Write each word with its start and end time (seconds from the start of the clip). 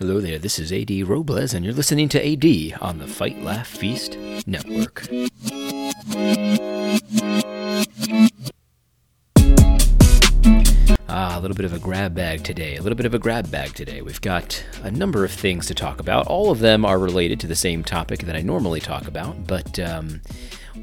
Hello 0.00 0.20
there, 0.20 0.40
this 0.40 0.58
is 0.58 0.72
AD 0.72 0.90
Robles, 1.06 1.54
and 1.54 1.64
you're 1.64 1.72
listening 1.72 2.08
to 2.08 2.18
AD 2.18 2.76
on 2.82 2.98
the 2.98 3.06
Fight 3.06 3.40
Laugh 3.44 3.68
Feast 3.68 4.18
Network. 4.44 5.06
Ah, 11.08 11.38
a 11.38 11.40
little 11.40 11.54
bit 11.54 11.64
of 11.64 11.72
a 11.72 11.78
grab 11.78 12.12
bag 12.12 12.42
today. 12.42 12.74
A 12.74 12.82
little 12.82 12.96
bit 12.96 13.06
of 13.06 13.14
a 13.14 13.20
grab 13.20 13.52
bag 13.52 13.72
today. 13.74 14.02
We've 14.02 14.20
got 14.20 14.64
a 14.82 14.90
number 14.90 15.24
of 15.24 15.30
things 15.30 15.66
to 15.66 15.74
talk 15.76 16.00
about. 16.00 16.26
All 16.26 16.50
of 16.50 16.58
them 16.58 16.84
are 16.84 16.98
related 16.98 17.38
to 17.40 17.46
the 17.46 17.54
same 17.54 17.84
topic 17.84 18.22
that 18.22 18.34
I 18.34 18.40
normally 18.42 18.80
talk 18.80 19.06
about, 19.06 19.46
but 19.46 19.78
um, 19.78 20.22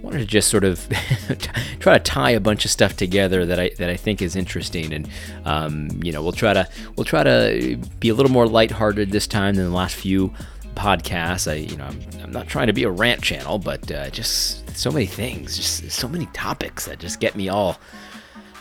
wanted 0.01 0.19
to 0.19 0.25
just 0.25 0.49
sort 0.49 0.63
of 0.63 0.87
try 1.79 1.97
to 1.97 1.99
tie 1.99 2.31
a 2.31 2.39
bunch 2.39 2.65
of 2.65 2.71
stuff 2.71 2.97
together 2.97 3.45
that 3.45 3.59
I 3.59 3.69
that 3.77 3.89
I 3.89 3.95
think 3.95 4.21
is 4.21 4.35
interesting, 4.35 4.93
and 4.93 5.09
um, 5.45 5.89
you 6.03 6.11
know 6.11 6.21
we'll 6.21 6.31
try 6.31 6.53
to 6.53 6.67
we'll 6.95 7.05
try 7.05 7.23
to 7.23 7.77
be 7.99 8.09
a 8.09 8.13
little 8.13 8.31
more 8.31 8.47
lighthearted 8.47 9.11
this 9.11 9.27
time 9.27 9.55
than 9.55 9.65
the 9.65 9.75
last 9.75 9.95
few 9.95 10.33
podcasts. 10.75 11.49
I 11.49 11.55
you 11.55 11.77
know 11.77 11.85
I'm, 11.85 12.01
I'm 12.23 12.31
not 12.31 12.47
trying 12.47 12.67
to 12.67 12.73
be 12.73 12.83
a 12.83 12.91
rant 12.91 13.21
channel, 13.21 13.59
but 13.59 13.91
uh, 13.91 14.09
just 14.09 14.75
so 14.75 14.91
many 14.91 15.05
things, 15.05 15.55
just 15.55 15.91
so 15.91 16.07
many 16.07 16.25
topics 16.27 16.85
that 16.85 16.99
just 16.99 17.19
get 17.19 17.35
me 17.35 17.49
all. 17.49 17.79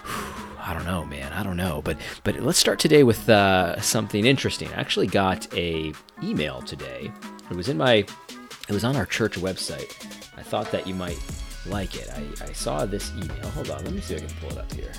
I 0.62 0.74
don't 0.74 0.84
know, 0.84 1.06
man. 1.06 1.32
I 1.32 1.42
don't 1.42 1.56
know, 1.56 1.80
but 1.82 1.96
but 2.22 2.38
let's 2.40 2.58
start 2.58 2.78
today 2.78 3.02
with 3.02 3.28
uh, 3.28 3.80
something 3.80 4.26
interesting. 4.26 4.68
I 4.68 4.80
actually 4.80 5.06
got 5.06 5.52
a 5.54 5.92
email 6.22 6.60
today. 6.62 7.10
It 7.50 7.56
was 7.56 7.68
in 7.68 7.76
my, 7.76 7.94
it 7.94 8.70
was 8.70 8.84
on 8.84 8.94
our 8.94 9.06
church 9.06 9.34
website. 9.36 9.90
I 10.36 10.42
thought 10.42 10.70
that 10.70 10.86
you 10.86 10.94
might 10.94 11.18
like 11.70 11.94
it. 11.94 12.10
I, 12.10 12.44
I 12.44 12.52
saw 12.52 12.84
this 12.84 13.12
email. 13.16 13.48
Hold 13.50 13.70
on, 13.70 13.84
let 13.84 13.94
me 13.94 14.00
see 14.00 14.14
if 14.14 14.22
I 14.22 14.26
can 14.26 14.36
pull 14.40 14.50
it 14.50 14.58
up 14.58 14.72
here. 14.72 14.92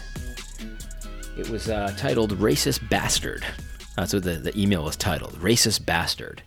It 1.37 1.49
was 1.49 1.69
uh, 1.69 1.93
titled 1.97 2.31
"Racist 2.39 2.87
Bastard." 2.89 3.45
That's 3.95 4.13
what 4.13 4.23
the, 4.23 4.35
the 4.35 4.59
email 4.59 4.83
was 4.83 4.95
titled, 4.95 5.33
"Racist 5.33 5.85
Bastard," 5.85 6.43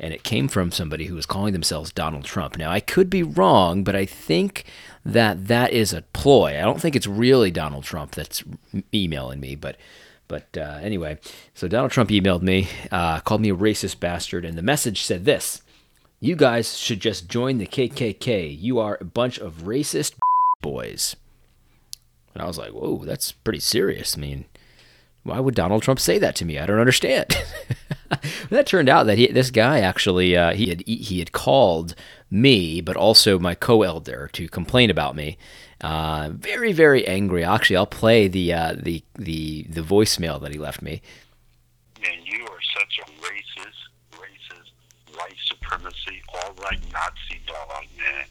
and 0.00 0.12
it 0.12 0.22
came 0.22 0.48
from 0.48 0.72
somebody 0.72 1.06
who 1.06 1.14
was 1.14 1.26
calling 1.26 1.52
themselves 1.52 1.92
Donald 1.92 2.24
Trump. 2.24 2.58
Now 2.58 2.70
I 2.70 2.80
could 2.80 3.08
be 3.10 3.22
wrong, 3.22 3.84
but 3.84 3.94
I 3.96 4.06
think 4.06 4.64
that 5.04 5.46
that 5.46 5.72
is 5.72 5.92
a 5.92 6.02
ploy. 6.12 6.58
I 6.58 6.62
don't 6.62 6.80
think 6.80 6.96
it's 6.96 7.06
really 7.06 7.50
Donald 7.50 7.84
Trump 7.84 8.12
that's 8.12 8.42
emailing 8.92 9.40
me, 9.40 9.54
but 9.54 9.76
but 10.28 10.56
uh, 10.56 10.78
anyway, 10.82 11.18
so 11.54 11.68
Donald 11.68 11.92
Trump 11.92 12.10
emailed 12.10 12.42
me, 12.42 12.68
uh, 12.90 13.20
called 13.20 13.40
me 13.40 13.50
a 13.50 13.56
racist 13.56 14.00
bastard, 14.00 14.44
and 14.44 14.58
the 14.58 14.62
message 14.62 15.02
said 15.02 15.24
this: 15.24 15.62
"You 16.20 16.36
guys 16.36 16.78
should 16.78 17.00
just 17.00 17.28
join 17.28 17.58
the 17.58 17.66
KKK. 17.66 18.56
You 18.60 18.78
are 18.78 18.98
a 19.00 19.04
bunch 19.04 19.38
of 19.38 19.62
racist 19.64 20.14
boys." 20.62 21.16
And 22.34 22.42
I 22.42 22.46
was 22.46 22.58
like, 22.58 22.72
"Whoa, 22.72 23.04
that's 23.04 23.32
pretty 23.32 23.60
serious." 23.60 24.16
I 24.16 24.20
mean, 24.20 24.44
why 25.26 25.40
would 25.40 25.54
Donald 25.56 25.82
Trump 25.82 25.98
say 25.98 26.18
that 26.18 26.36
to 26.36 26.44
me? 26.44 26.58
I 26.58 26.66
don't 26.66 26.78
understand. 26.78 27.36
that 28.50 28.66
turned 28.66 28.88
out 28.88 29.06
that 29.06 29.18
he, 29.18 29.26
this 29.26 29.50
guy 29.50 29.80
actually 29.80 30.36
uh, 30.36 30.54
he 30.54 30.68
had 30.68 30.82
he 30.86 31.18
had 31.18 31.32
called 31.32 31.94
me, 32.30 32.80
but 32.80 32.96
also 32.96 33.38
my 33.38 33.54
co-elder 33.54 34.30
to 34.34 34.48
complain 34.48 34.88
about 34.88 35.16
me. 35.16 35.36
Uh, 35.80 36.30
very 36.32 36.72
very 36.72 37.06
angry. 37.06 37.42
Actually, 37.42 37.76
I'll 37.76 37.86
play 37.86 38.28
the 38.28 38.52
uh, 38.52 38.74
the 38.78 39.02
the 39.16 39.66
the 39.68 39.82
voicemail 39.82 40.40
that 40.40 40.52
he 40.52 40.58
left 40.58 40.80
me. 40.80 41.02
Man, 42.00 42.18
you 42.24 42.44
are 42.44 42.60
such 42.78 43.00
a 43.02 43.10
racist, 43.20 43.80
racist, 44.12 45.16
white 45.16 45.34
right 46.66 46.82
Nazi 46.92 47.38
dog, 47.46 47.86
man. 47.96 48.26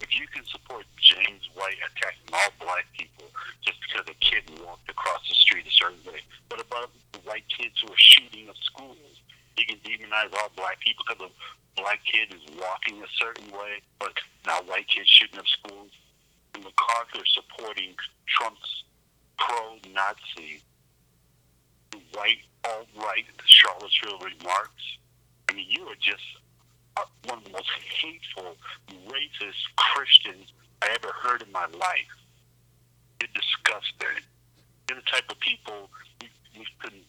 If 0.00 0.12
you 0.12 0.26
can 0.28 0.44
support 0.44 0.84
James 1.00 1.48
White 1.54 1.80
attacking 1.80 2.28
all 2.32 2.52
black 2.60 2.84
people 2.96 3.24
just 3.64 3.78
because 3.80 4.04
a 4.08 4.16
kid 4.20 4.44
walked 4.60 4.88
across 4.88 5.26
the 5.28 5.34
street 5.34 5.64
a 5.66 5.72
certain 5.72 6.00
way, 6.04 6.20
what 6.48 6.60
about 6.60 6.90
the 7.12 7.20
white 7.20 7.44
kids 7.48 7.80
who 7.80 7.92
are 7.92 7.96
shooting 7.96 8.48
up 8.48 8.56
schools? 8.60 9.20
You 9.56 9.64
can 9.64 9.76
demonize 9.80 10.32
all 10.36 10.50
black 10.56 10.80
people 10.80 11.04
because 11.08 11.24
a 11.24 11.80
black 11.80 12.00
kid 12.04 12.34
is 12.34 12.44
walking 12.60 13.02
a 13.02 13.10
certain 13.16 13.50
way, 13.52 13.80
but 13.98 14.12
now 14.46 14.60
white 14.62 14.88
kids 14.88 15.08
shooting 15.08 15.38
up 15.38 15.48
schools. 15.48 15.90
And 16.54 16.64
McCarthy 16.64 17.24
supporting 17.32 17.94
Trump's 18.26 18.84
pro-Nazi, 19.38 20.60
white 22.12 22.44
alt-right 22.64 23.24
Charlottesville 23.44 24.18
remarks. 24.18 24.84
I 25.48 25.54
mean, 25.54 25.66
you 25.68 25.84
are 25.84 26.00
just 26.00 26.24
one 27.24 27.38
of 27.38 27.44
the 27.44 27.50
most 27.50 27.70
hateful, 28.00 28.56
racist 29.08 29.62
Christians 29.76 30.52
I 30.82 30.88
ever 30.94 31.12
heard 31.22 31.42
in 31.42 31.52
my 31.52 31.66
life. 31.66 32.12
You're 33.20 33.28
disgusting. 33.34 34.24
You're 34.88 34.96
the 34.96 35.10
type 35.10 35.30
of 35.30 35.38
people 35.40 35.90
we, 36.20 36.28
we 36.58 36.66
couldn't. 36.80 37.04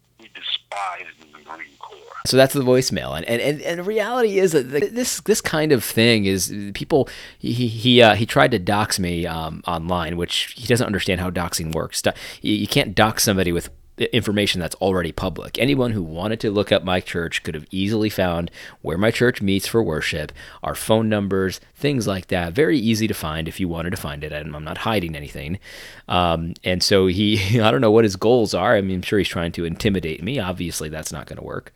So 2.26 2.38
that's 2.38 2.54
the 2.54 2.62
voicemail, 2.62 3.18
and 3.18 3.26
and, 3.26 3.42
and, 3.42 3.62
and 3.62 3.80
the 3.80 3.84
reality 3.84 4.38
is 4.38 4.52
that 4.52 4.70
this 4.70 5.22
this 5.22 5.42
kind 5.42 5.72
of 5.72 5.84
thing 5.84 6.26
is 6.26 6.54
people. 6.74 7.10
He 7.40 7.52
he 7.52 8.02
uh, 8.02 8.16
he 8.16 8.26
tried 8.26 8.52
to 8.52 8.60
dox 8.60 9.00
me 9.00 9.26
um, 9.26 9.64
online, 9.68 10.18
which 10.18 10.54
he 10.56 10.68
doesn't 10.68 10.86
understand 10.86 11.20
how 11.20 11.32
doxing 11.32 11.74
works. 11.74 12.04
You 12.42 12.68
can't 12.68 12.94
dox 12.94 13.24
somebody 13.24 13.52
with 13.52 13.70
information 14.16 14.60
that's 14.60 14.76
already 14.76 15.12
public. 15.12 15.58
Anyone 15.60 15.92
who 15.92 16.02
wanted 16.02 16.40
to 16.42 16.52
look 16.52 16.72
up 16.72 16.84
my 16.84 17.00
church 17.00 17.44
could 17.44 17.56
have 17.56 17.68
easily 17.72 18.10
found 18.10 18.52
where 18.82 18.98
my 18.98 19.12
church 19.12 19.42
meets 19.42 19.68
for 19.68 19.84
worship, 19.84 20.32
our 20.64 20.76
phone 20.76 21.10
numbers, 21.10 21.60
things 21.76 22.08
like 22.08 22.28
that. 22.28 22.54
Very 22.54 22.78
easy 22.78 23.08
to 23.08 23.14
find 23.14 23.48
if 23.48 23.60
you 23.60 23.68
wanted 23.68 23.92
to 23.92 23.98
find 23.98 24.24
it. 24.24 24.32
I'm 24.32 24.64
not 24.64 24.80
hiding 24.80 25.16
anything. 25.16 25.60
Um, 26.08 26.54
and 26.64 26.82
so 26.82 27.08
he, 27.08 27.60
I 27.62 27.72
don't 27.72 27.82
know 27.82 27.92
what 27.92 28.04
his 28.06 28.16
goals 28.16 28.54
are. 28.54 28.76
I 28.76 28.82
mean, 28.82 28.98
I'm 28.98 29.02
sure 29.02 29.20
he's 29.20 29.28
trying 29.28 29.52
to 29.54 29.66
intimidate 29.66 30.24
me. 30.24 30.40
Obviously, 30.40 30.90
that's 30.90 31.12
not 31.12 31.26
going 31.26 31.40
to 31.40 31.46
work. 31.46 31.74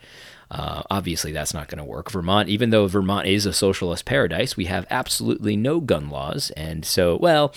Uh, 0.52 0.84
obviously, 0.92 1.32
that's 1.32 1.54
not 1.54 1.68
going 1.68 1.80
to 1.80 1.84
work. 1.84 2.12
Vermont, 2.12 2.50
even 2.50 2.70
though 2.70 2.88
Vermont 2.88 3.28
is 3.28 3.46
a 3.46 3.54
socialist 3.54 4.06
paradise, 4.06 4.56
we 4.56 4.66
have 4.66 4.86
absolutely 4.90 5.56
no 5.56 5.80
gun 5.80 6.10
laws. 6.10 6.52
And 6.52 6.86
so, 6.86 7.18
well, 7.18 7.54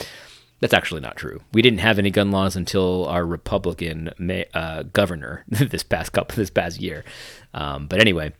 that's 0.60 0.74
actually 0.74 1.00
not 1.00 1.16
true. 1.16 1.40
We 1.52 1.62
didn't 1.62 1.80
have 1.80 1.98
any 1.98 2.10
gun 2.10 2.30
laws 2.30 2.56
until 2.56 3.06
our 3.06 3.24
Republican 3.24 4.10
may, 4.18 4.46
uh, 4.54 4.84
governor 4.84 5.44
this 5.48 5.82
past 5.82 6.12
couple 6.12 6.36
this 6.36 6.50
past 6.50 6.80
year. 6.80 7.04
Um, 7.54 7.86
but 7.86 8.00
anyway, 8.00 8.32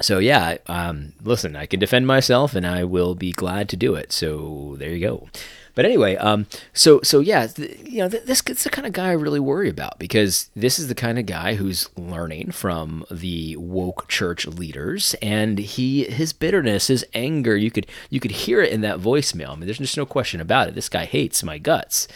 so 0.00 0.18
yeah, 0.18 0.56
um, 0.66 1.12
listen, 1.22 1.54
I 1.56 1.66
can 1.66 1.78
defend 1.80 2.06
myself, 2.06 2.54
and 2.54 2.66
I 2.66 2.84
will 2.84 3.14
be 3.14 3.32
glad 3.32 3.68
to 3.70 3.76
do 3.76 3.94
it. 3.94 4.12
So 4.12 4.76
there 4.78 4.90
you 4.90 5.00
go. 5.00 5.28
But 5.74 5.84
anyway, 5.84 6.16
um, 6.16 6.46
so 6.72 7.00
so 7.02 7.20
yeah, 7.20 7.46
th- 7.46 7.78
you 7.84 7.98
know, 7.98 8.08
th- 8.08 8.24
this 8.24 8.42
is 8.46 8.64
the 8.64 8.70
kind 8.70 8.86
of 8.86 8.92
guy 8.92 9.08
I 9.08 9.12
really 9.12 9.40
worry 9.40 9.68
about 9.68 9.98
because 9.98 10.50
this 10.54 10.78
is 10.78 10.88
the 10.88 10.94
kind 10.94 11.18
of 11.18 11.26
guy 11.26 11.54
who's 11.54 11.88
learning 11.96 12.52
from 12.52 13.04
the 13.10 13.56
woke 13.56 14.08
church 14.08 14.46
leaders, 14.46 15.14
and 15.22 15.58
he 15.58 16.04
his 16.04 16.32
bitterness, 16.32 16.88
his 16.88 17.04
anger, 17.14 17.56
you 17.56 17.70
could 17.70 17.86
you 18.10 18.20
could 18.20 18.32
hear 18.32 18.60
it 18.60 18.72
in 18.72 18.82
that 18.82 18.98
voicemail. 18.98 19.50
I 19.52 19.54
mean, 19.54 19.66
there's 19.66 19.78
just 19.78 19.96
no 19.96 20.06
question 20.06 20.40
about 20.40 20.68
it. 20.68 20.74
This 20.74 20.88
guy 20.88 21.06
hates 21.06 21.42
my 21.42 21.58
guts, 21.58 22.06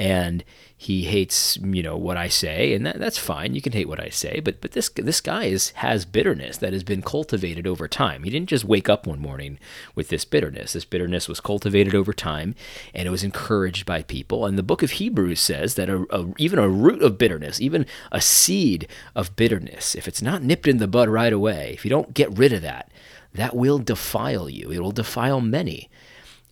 and 0.00 0.42
he 0.74 1.02
hates 1.02 1.58
you 1.58 1.82
know 1.82 1.98
what 1.98 2.16
I 2.16 2.28
say, 2.28 2.72
and 2.72 2.86
that, 2.86 2.98
that's 2.98 3.18
fine. 3.18 3.54
You 3.54 3.60
can 3.60 3.74
hate 3.74 3.86
what 3.86 4.00
I 4.00 4.08
say, 4.08 4.40
but 4.40 4.62
but 4.62 4.72
this 4.72 4.88
this 4.88 5.20
guy 5.20 5.44
is 5.44 5.70
has 5.72 6.06
bitterness 6.06 6.56
that 6.56 6.72
has 6.72 6.82
been 6.82 7.02
cultivated 7.02 7.66
over 7.66 7.86
time. 7.86 8.22
He 8.22 8.30
didn't 8.30 8.48
just 8.48 8.64
wake 8.64 8.88
up 8.88 9.06
one 9.06 9.18
morning 9.20 9.58
with 9.94 10.08
this 10.08 10.24
bitterness. 10.24 10.72
This 10.72 10.86
bitterness 10.86 11.28
was 11.28 11.38
cultivated 11.38 11.94
over 11.94 12.14
time, 12.14 12.54
and 12.94 13.06
it 13.06 13.10
was 13.10 13.22
encouraged 13.22 13.84
by 13.84 14.02
people. 14.02 14.46
And 14.46 14.56
the 14.56 14.62
book 14.62 14.82
of 14.82 14.92
Hebrews 14.92 15.38
says 15.38 15.74
that 15.74 15.90
a, 15.90 16.06
a, 16.08 16.32
even 16.38 16.58
a 16.58 16.68
root 16.68 17.02
of 17.02 17.18
bitterness, 17.18 17.60
even 17.60 17.84
a 18.10 18.22
seed 18.22 18.88
of 19.14 19.36
bitterness, 19.36 19.94
if 19.94 20.08
it's 20.08 20.22
not 20.22 20.42
nipped 20.42 20.66
in 20.66 20.78
the 20.78 20.88
bud 20.88 21.10
right 21.10 21.32
away, 21.32 21.72
if 21.74 21.84
you 21.84 21.90
don't 21.90 22.14
get 22.14 22.38
rid 22.38 22.54
of 22.54 22.62
that, 22.62 22.90
that 23.34 23.54
will 23.54 23.78
defile 23.78 24.48
you. 24.48 24.70
It 24.70 24.80
will 24.80 24.92
defile 24.92 25.42
many. 25.42 25.90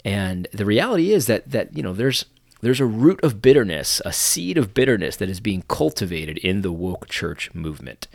And 0.04 0.47
the 0.53 0.66
reality 0.66 1.12
is 1.12 1.26
that 1.28 1.50
that 1.50 1.75
you 1.75 1.82
know 1.82 1.94
there's 1.94 2.26
there's 2.61 2.81
a 2.81 2.87
root 2.87 3.21
of 3.23 3.41
bitterness, 3.41 4.03
a 4.05 4.13
seed 4.13 4.59
of 4.59 4.75
bitterness 4.75 5.17
that 5.17 5.29
is 5.29 5.41
being 5.41 5.63
cultivated 5.69 6.39
in 6.39 6.63
the 6.63 6.73
woke 6.73 7.09
church 7.09 7.55
movement. 7.55 8.09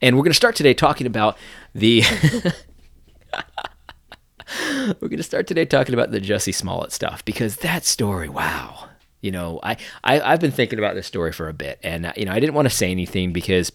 And 0.00 0.16
we're 0.16 0.22
going 0.22 0.32
to 0.32 0.36
start 0.36 0.56
today 0.56 0.74
talking 0.74 1.06
about 1.06 1.36
the. 1.74 2.02
we're 5.00 5.08
going 5.08 5.18
to 5.18 5.22
start 5.22 5.46
today 5.46 5.64
talking 5.64 5.94
about 5.94 6.10
the 6.10 6.20
Jussie 6.20 6.54
Smollett 6.54 6.92
stuff 6.92 7.24
because 7.24 7.56
that 7.56 7.84
story, 7.84 8.28
wow. 8.28 8.86
You 9.20 9.30
know, 9.30 9.60
I, 9.62 9.76
I, 10.02 10.20
I've 10.20 10.40
been 10.40 10.50
thinking 10.50 10.78
about 10.78 10.94
this 10.94 11.06
story 11.06 11.32
for 11.32 11.50
a 11.50 11.52
bit, 11.52 11.78
and, 11.82 12.10
you 12.16 12.24
know, 12.24 12.32
I 12.32 12.40
didn't 12.40 12.54
want 12.54 12.70
to 12.70 12.74
say 12.74 12.90
anything 12.90 13.34
because 13.34 13.70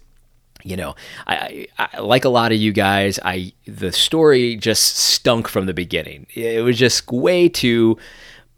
you 0.63 0.75
know, 0.75 0.95
I, 1.27 1.67
I, 1.77 1.99
like 1.99 2.25
a 2.25 2.29
lot 2.29 2.51
of 2.51 2.57
you 2.57 2.73
guys, 2.73 3.19
I 3.23 3.53
the 3.65 3.91
story 3.91 4.55
just 4.55 4.97
stunk 4.97 5.47
from 5.47 5.67
the 5.67 5.75
beginning. 5.75 6.25
It 6.33 6.63
was 6.63 6.79
just 6.79 7.11
way 7.11 7.47
too 7.49 7.99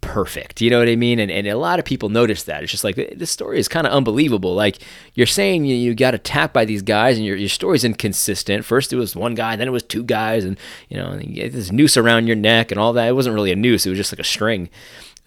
perfect. 0.02 0.62
You 0.62 0.70
know 0.70 0.80
what 0.80 0.88
I 0.88 0.96
mean? 0.96 1.20
And, 1.20 1.32
and 1.32 1.48
a 1.48 1.58
lot 1.58 1.80
of 1.80 1.86
people 1.86 2.10
notice 2.10 2.44
that. 2.44 2.64
It's 2.64 2.72
just 2.72 2.84
like 2.84 2.96
this 2.96 3.32
story 3.32 3.60
is 3.60 3.68
kind 3.68 3.86
of 3.86 3.94
unbelievable. 3.94 4.54
Like 4.54 4.80
you're 5.14 5.28
saying 5.28 5.66
you, 5.66 5.76
you 5.76 5.96
got 5.96 6.14
attacked 6.14 6.54
by 6.54 6.66
these 6.66 6.82
guys 6.82 7.18
and 7.18 7.26
your, 7.26 7.36
your 7.36 7.50
story's 7.50 7.84
inconsistent. 7.84 8.66
First 8.66 8.94
it 8.94 8.98
was 8.98 9.16
one 9.16 9.36
guy, 9.36 9.56
then 9.56 9.68
it 9.68 9.72
was 9.72 9.84
two 9.84 10.04
guys, 10.04 10.46
and 10.46 10.58
you 10.90 10.98
know, 10.98 11.18
you 11.22 11.50
this 11.50 11.72
noose 11.72 11.98
around 11.98 12.28
your 12.28 12.36
neck 12.36 12.72
and 12.72 12.80
all 12.80 12.94
that. 12.94 13.08
It 13.08 13.14
wasn't 13.14 13.36
really 13.36 13.52
a 13.52 13.56
noose, 13.56 13.86
it 13.86 13.90
was 13.90 13.98
just 13.98 14.14
like 14.14 14.20
a 14.20 14.24
string. 14.24 14.70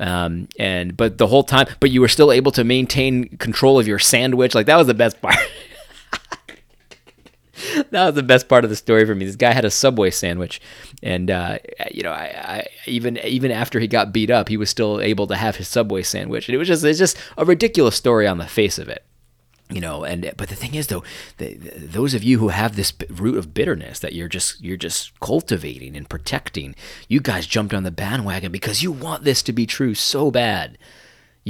Um, 0.00 0.48
and 0.58 0.96
but 0.96 1.18
the 1.18 1.26
whole 1.26 1.44
time, 1.44 1.66
but 1.78 1.90
you 1.90 2.00
were 2.00 2.08
still 2.08 2.32
able 2.32 2.52
to 2.52 2.64
maintain 2.64 3.28
control 3.36 3.78
of 3.78 3.86
your 3.86 3.98
sandwich. 3.98 4.54
Like 4.54 4.66
that 4.66 4.76
was 4.76 4.86
the 4.86 4.94
best 4.94 5.20
part. 5.22 5.36
that 7.90 8.06
was 8.06 8.14
the 8.14 8.22
best 8.22 8.48
part 8.48 8.64
of 8.64 8.70
the 8.70 8.76
story 8.76 9.04
for 9.04 9.14
me. 9.14 9.24
This 9.24 9.36
guy 9.36 9.52
had 9.52 9.64
a 9.64 9.70
Subway 9.70 10.10
sandwich, 10.10 10.60
and 11.02 11.30
uh, 11.30 11.58
you 11.90 12.02
know, 12.02 12.12
I, 12.12 12.24
I, 12.24 12.66
even 12.86 13.18
even 13.18 13.50
after 13.50 13.80
he 13.80 13.86
got 13.86 14.12
beat 14.12 14.30
up, 14.30 14.48
he 14.48 14.56
was 14.56 14.70
still 14.70 15.00
able 15.00 15.26
to 15.28 15.36
have 15.36 15.56
his 15.56 15.68
Subway 15.68 16.02
sandwich, 16.02 16.48
and 16.48 16.54
it 16.54 16.58
was 16.58 16.68
just 16.68 16.84
it's 16.84 16.98
just 16.98 17.16
a 17.36 17.44
ridiculous 17.44 17.96
story 17.96 18.26
on 18.26 18.38
the 18.38 18.46
face 18.46 18.78
of 18.78 18.88
it 18.88 19.04
you 19.70 19.80
know 19.80 20.04
and 20.04 20.32
but 20.36 20.48
the 20.48 20.56
thing 20.56 20.74
is 20.74 20.88
though 20.88 21.02
the, 21.38 21.54
the, 21.54 21.70
those 21.78 22.12
of 22.12 22.24
you 22.24 22.38
who 22.38 22.48
have 22.48 22.76
this 22.76 22.92
root 23.08 23.36
of 23.36 23.54
bitterness 23.54 24.00
that 24.00 24.12
you're 24.12 24.28
just 24.28 24.60
you're 24.60 24.76
just 24.76 25.18
cultivating 25.20 25.96
and 25.96 26.08
protecting 26.08 26.74
you 27.08 27.20
guys 27.20 27.46
jumped 27.46 27.72
on 27.72 27.84
the 27.84 27.90
bandwagon 27.90 28.50
because 28.50 28.82
you 28.82 28.90
want 28.90 29.24
this 29.24 29.42
to 29.42 29.52
be 29.52 29.66
true 29.66 29.94
so 29.94 30.30
bad 30.30 30.76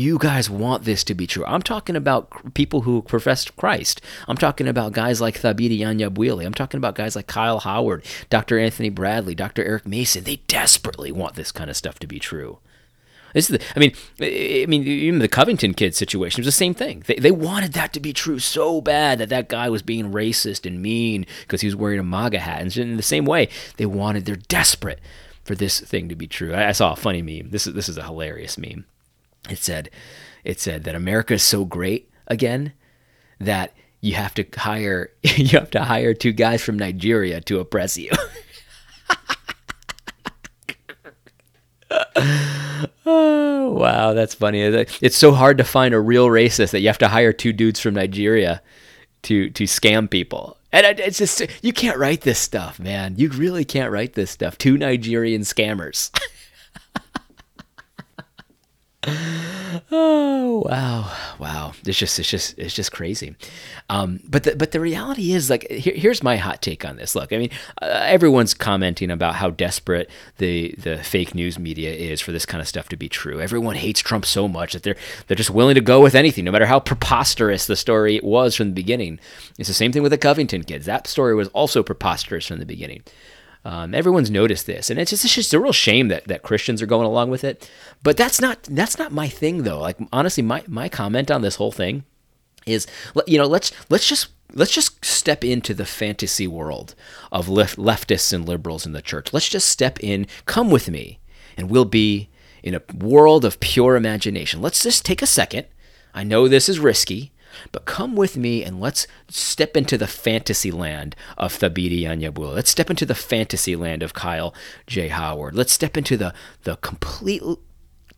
you 0.00 0.19
guys 0.19 0.49
want 0.49 0.85
this 0.85 1.05
to 1.05 1.14
be 1.14 1.26
true. 1.26 1.44
I'm 1.47 1.62
talking 1.62 1.97
about 1.97 2.55
people 2.55 2.82
who 2.82 3.02
profess 3.02 3.49
Christ. 3.50 4.00
I'm 4.26 4.37
talking 4.37 4.67
about 4.67 4.93
guys 4.93 5.20
like 5.20 5.41
Thabiti 5.41 5.81
Anyabwile. 5.81 6.44
I'm 6.44 6.55
talking 6.55 6.79
about 6.79 6.94
guys 6.94 7.14
like 7.14 7.26
Kyle 7.26 7.61
Howard, 7.61 8.05
Dr. 8.31 8.58
Anthony 8.58 8.88
Bradley, 8.88 9.35
Dr. 9.35 9.64
Eric 9.64 9.87
Mason. 9.87 10.25
They 10.25 10.37
desperately 10.47 11.12
want 11.12 11.35
this 11.35 11.52
kind 11.52 11.70
of 11.70 11.76
stuff 11.76 11.99
to 12.00 12.06
be 12.06 12.19
true. 12.19 12.58
This 13.32 13.49
is 13.49 13.58
the, 13.58 13.64
I 13.76 13.79
mean, 13.79 13.93
I 14.20 14.67
mean, 14.67 14.82
even 14.82 15.20
the 15.20 15.29
Covington 15.29 15.75
kid 15.75 15.94
situation 15.94 16.41
was 16.41 16.47
the 16.47 16.52
same 16.52 16.75
thing. 16.75 17.05
They, 17.06 17.14
they 17.14 17.31
wanted 17.31 17.75
that 17.75 17.93
to 17.93 18.00
be 18.00 18.12
true 18.12 18.41
so 18.41 18.81
bad 18.81 19.19
that 19.19 19.29
that 19.29 19.49
guy 19.49 19.69
was 19.69 19.82
being 19.82 20.11
racist 20.12 20.67
and 20.67 20.82
mean 20.82 21.26
because 21.43 21.61
he 21.61 21.69
was 21.69 21.76
wearing 21.76 22.00
a 22.00 22.05
MAGA 22.05 22.41
hat. 22.41 22.62
And 22.62 22.76
in 22.76 22.97
the 22.97 23.02
same 23.05 23.25
way, 23.25 23.49
they 23.76 23.87
wanted, 23.87 24.25
they're 24.25 24.35
desperate 24.35 24.99
for 25.44 25.55
this 25.55 25.81
thing 25.81 26.08
to 26.08 26.17
be 26.17 26.26
true. 26.26 26.55
I, 26.55 26.69
I 26.69 26.73
saw 26.73 26.93
a 26.93 26.97
funny 26.97 27.23
meme. 27.23 27.50
This 27.50 27.67
is 27.67 27.75
this 27.75 27.88
is 27.88 27.97
a 27.97 28.05
hilarious 28.05 28.56
meme. 28.58 28.85
It 29.49 29.59
said, 29.59 29.91
it 30.45 30.61
said 30.61 30.85
that 30.85 30.95
America 30.95 31.35
is 31.35 31.43
so 31.43 31.65
great 31.65 32.11
again 32.27 32.73
that 33.39 33.75
you 34.01 34.15
have 34.15 34.35
to 34.35 34.47
hire 34.57 35.11
you 35.23 35.59
have 35.59 35.71
to 35.71 35.85
hire 35.85 36.15
two 36.15 36.33
guys 36.33 36.63
from 36.63 36.79
Nigeria 36.79 37.41
to 37.43 37.61
oppress 37.61 37.97
you. 37.97 38.11
oh, 43.07 43.71
wow, 43.73 44.13
that's 44.13 44.35
funny. 44.35 44.61
It's 44.61 45.17
so 45.17 45.33
hard 45.33 45.59
to 45.59 45.65
find 45.65 45.95
a 45.95 46.01
real 46.01 46.29
racist 46.29 46.71
that 46.71 46.81
you 46.81 46.89
have 46.89 46.99
to 46.99 47.09
hire 47.09 47.33
two 47.33 47.53
dudes 47.53 47.81
from 47.81 47.95
Nigeria 47.95 48.63
to 49.23 49.51
to 49.51 49.65
scam 49.65 50.09
people. 50.11 50.57
And 50.73 50.99
it's 51.01 51.19
just 51.19 51.43
you 51.63 51.73
can't 51.73 51.99
write 51.99 52.21
this 52.23 52.39
stuff, 52.39 52.79
man. 52.79 53.17
You 53.17 53.29
really 53.31 53.65
can't 53.65 53.91
write 53.91 54.13
this 54.15 54.31
stuff. 54.31 54.57
Two 54.57 54.79
Nigerian 54.79 55.43
scammers. 55.43 56.11
oh 59.06 60.62
wow. 60.67 61.11
Wow. 61.38 61.73
It's 61.87 61.99
just 61.99 62.19
it's 62.19 62.29
just 62.29 62.58
it's 62.58 62.75
just 62.75 62.93
crazy. 62.93 63.35
Um, 63.88 64.20
but 64.29 64.44
the, 64.44 64.56
but 64.56 64.73
the 64.73 64.81
reality 64.81 65.32
is 65.32 65.49
like 65.49 65.70
here, 65.70 65.94
here's 65.94 66.23
my 66.23 66.37
hot 66.37 66.61
take 66.61 66.85
on 66.85 66.97
this. 66.97 67.14
Look 67.14 67.32
i 67.32 67.38
mean 67.38 67.50
uh, 67.81 67.87
everyone's 68.05 68.52
commenting 68.52 69.11
about 69.11 69.37
how 69.37 69.50
desperate 69.50 70.11
the 70.37 70.75
the 70.79 70.99
fake 70.99 71.35
news 71.35 71.58
media 71.58 71.93
is 71.93 72.20
for 72.20 72.32
this 72.32 72.44
kind 72.44 72.61
of 72.61 72.69
stuff 72.69 72.88
to 72.91 72.97
be 72.97 73.08
true. 73.08 73.41
Everyone 73.41 73.76
hates 73.76 74.00
trump 74.00 74.26
so 74.26 74.47
much 74.49 74.75
that 74.75 74.82
they're 74.82 74.97
they're 75.26 75.37
just 75.37 75.50
willing 75.50 75.76
to 75.76 75.81
go 75.81 76.00
with 76.00 76.14
anything 76.14 76.44
no 76.44 76.52
matter 76.52 76.67
how 76.67 76.81
preposterous 76.81 77.67
the 77.67 77.76
story 77.76 78.20
was 78.23 78.55
from 78.55 78.69
the 78.69 78.75
beginning. 78.75 79.19
It's 79.58 79.69
the 79.69 79.75
same 79.75 79.93
thing 79.93 80.02
with 80.02 80.12
the 80.12 80.19
covington 80.19 80.64
kids. 80.64 80.87
That 80.87 81.06
story 81.06 81.35
was 81.35 81.49
also 81.49 81.82
preposterous 81.82 82.47
from 82.47 82.58
the 82.58 82.67
beginning 82.67 83.02
um, 83.65 83.95
everyone's 83.95 84.31
noticed 84.31 84.67
this, 84.67 84.89
and 84.89 84.99
it's 84.99 85.11
just, 85.11 85.25
it's 85.25 85.35
just 85.35 85.55
a 85.55 85.61
real 85.61 85.73
shame 85.73 86.09
that, 86.09 86.27
that 86.29 86.43
Christians 86.43 86.81
are 86.81 86.87
going 86.87 87.07
along 87.07 87.31
with 87.31 87.45
it. 87.45 87.71
But 88.03 88.17
that's 88.17 88.41
not 88.41 88.62
that's 88.65 88.99
not 88.99 89.12
my 89.12 89.29
thing 89.29 89.65
though. 89.65 89.81
Like 89.81 89.99
honestly, 90.12 90.43
my 90.43 90.65
my 90.67 90.89
comment 90.89 91.31
on 91.31 91.43
this 91.43 91.57
whole 91.57 91.73
thing 91.73 92.05
is 92.67 92.87
you 93.27 93.39
know 93.39 93.47
let's 93.47 93.73
let's 93.91 94.09
just 94.09 94.29
let's 94.55 94.73
just 94.73 95.05
step 95.05 95.45
into 95.45 95.75
the 95.75 95.85
fantasy 95.85 96.47
world 96.47 96.95
of 97.31 97.49
left, 97.49 97.77
leftists 97.77 98.33
and 98.33 98.49
liberals 98.49 98.87
in 98.87 98.93
the 98.93 99.03
church. 99.03 99.33
Let's 99.33 99.49
just 99.49 99.69
step 99.69 100.03
in. 100.03 100.27
Come 100.47 100.71
with 100.71 100.89
me, 100.89 101.21
and 101.57 101.71
we'll 101.71 101.85
be 101.85 102.31
in 102.62 102.75
a 102.75 102.83
world 102.95 103.45
of 103.45 103.61
pure 103.61 103.95
imagination. 103.97 104.62
Let's 104.62 104.83
just 104.83 105.05
take 105.05 105.23
a 105.23 105.27
second. 105.27 105.67
I 106.15 106.25
know 106.25 106.49
this 106.49 106.69
is 106.69 106.79
risky. 106.79 107.33
But 107.73 107.85
come 107.85 108.17
with 108.17 108.37
me 108.37 108.64
and 108.64 108.81
let's 108.81 109.06
step 109.29 109.76
into 109.76 109.97
the 109.99 110.06
fantasy 110.06 110.70
land 110.70 111.17
of 111.38 111.52
Thabiti 111.52 112.02
Anyabwile. 112.02 112.55
Let's 112.55 112.70
step 112.70 112.91
into 112.91 113.06
the 113.06 113.14
fantasy 113.14 113.76
land 113.76 114.02
of 114.02 114.14
Kyle 114.14 114.55
J. 114.87 115.08
Howard. 115.08 115.55
Let's 115.55 115.73
step 115.73 115.97
into 115.97 116.17
the, 116.17 116.35
the 116.64 116.76
complete 116.76 117.43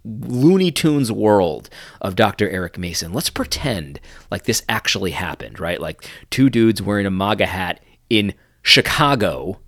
Looney 0.05 0.71
Tunes 0.71 1.13
world 1.13 1.71
of 2.01 2.17
Dr. 2.17 2.49
Eric 2.49 2.77
Mason. 2.77 3.13
Let's 3.13 3.31
pretend 3.31 4.01
like 4.31 4.45
this 4.45 4.63
actually 4.69 5.13
happened, 5.13 5.61
right? 5.61 5.81
Like 5.81 6.05
two 6.31 6.51
dudes 6.51 6.83
wearing 6.83 7.07
a 7.07 7.11
MAGA 7.11 7.47
hat 7.47 7.81
in 8.11 8.35
Chicago. 8.63 9.61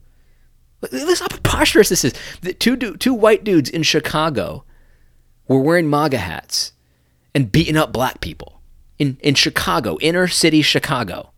Listen 0.90 1.24
how 1.24 1.28
preposterous 1.28 1.88
this 1.88 2.04
is. 2.04 2.14
The 2.42 2.52
two, 2.52 2.76
two 2.76 3.14
white 3.14 3.44
dudes 3.44 3.70
in 3.70 3.82
Chicago 3.84 4.64
were 5.48 5.60
wearing 5.60 5.88
MAGA 5.88 6.18
hats 6.18 6.72
and 7.34 7.52
beating 7.52 7.76
up 7.76 7.92
black 7.92 8.20
people 8.20 8.53
in, 8.98 9.18
in 9.20 9.34
Chicago, 9.34 9.98
inner 10.00 10.28
city 10.28 10.62
Chicago. 10.62 11.30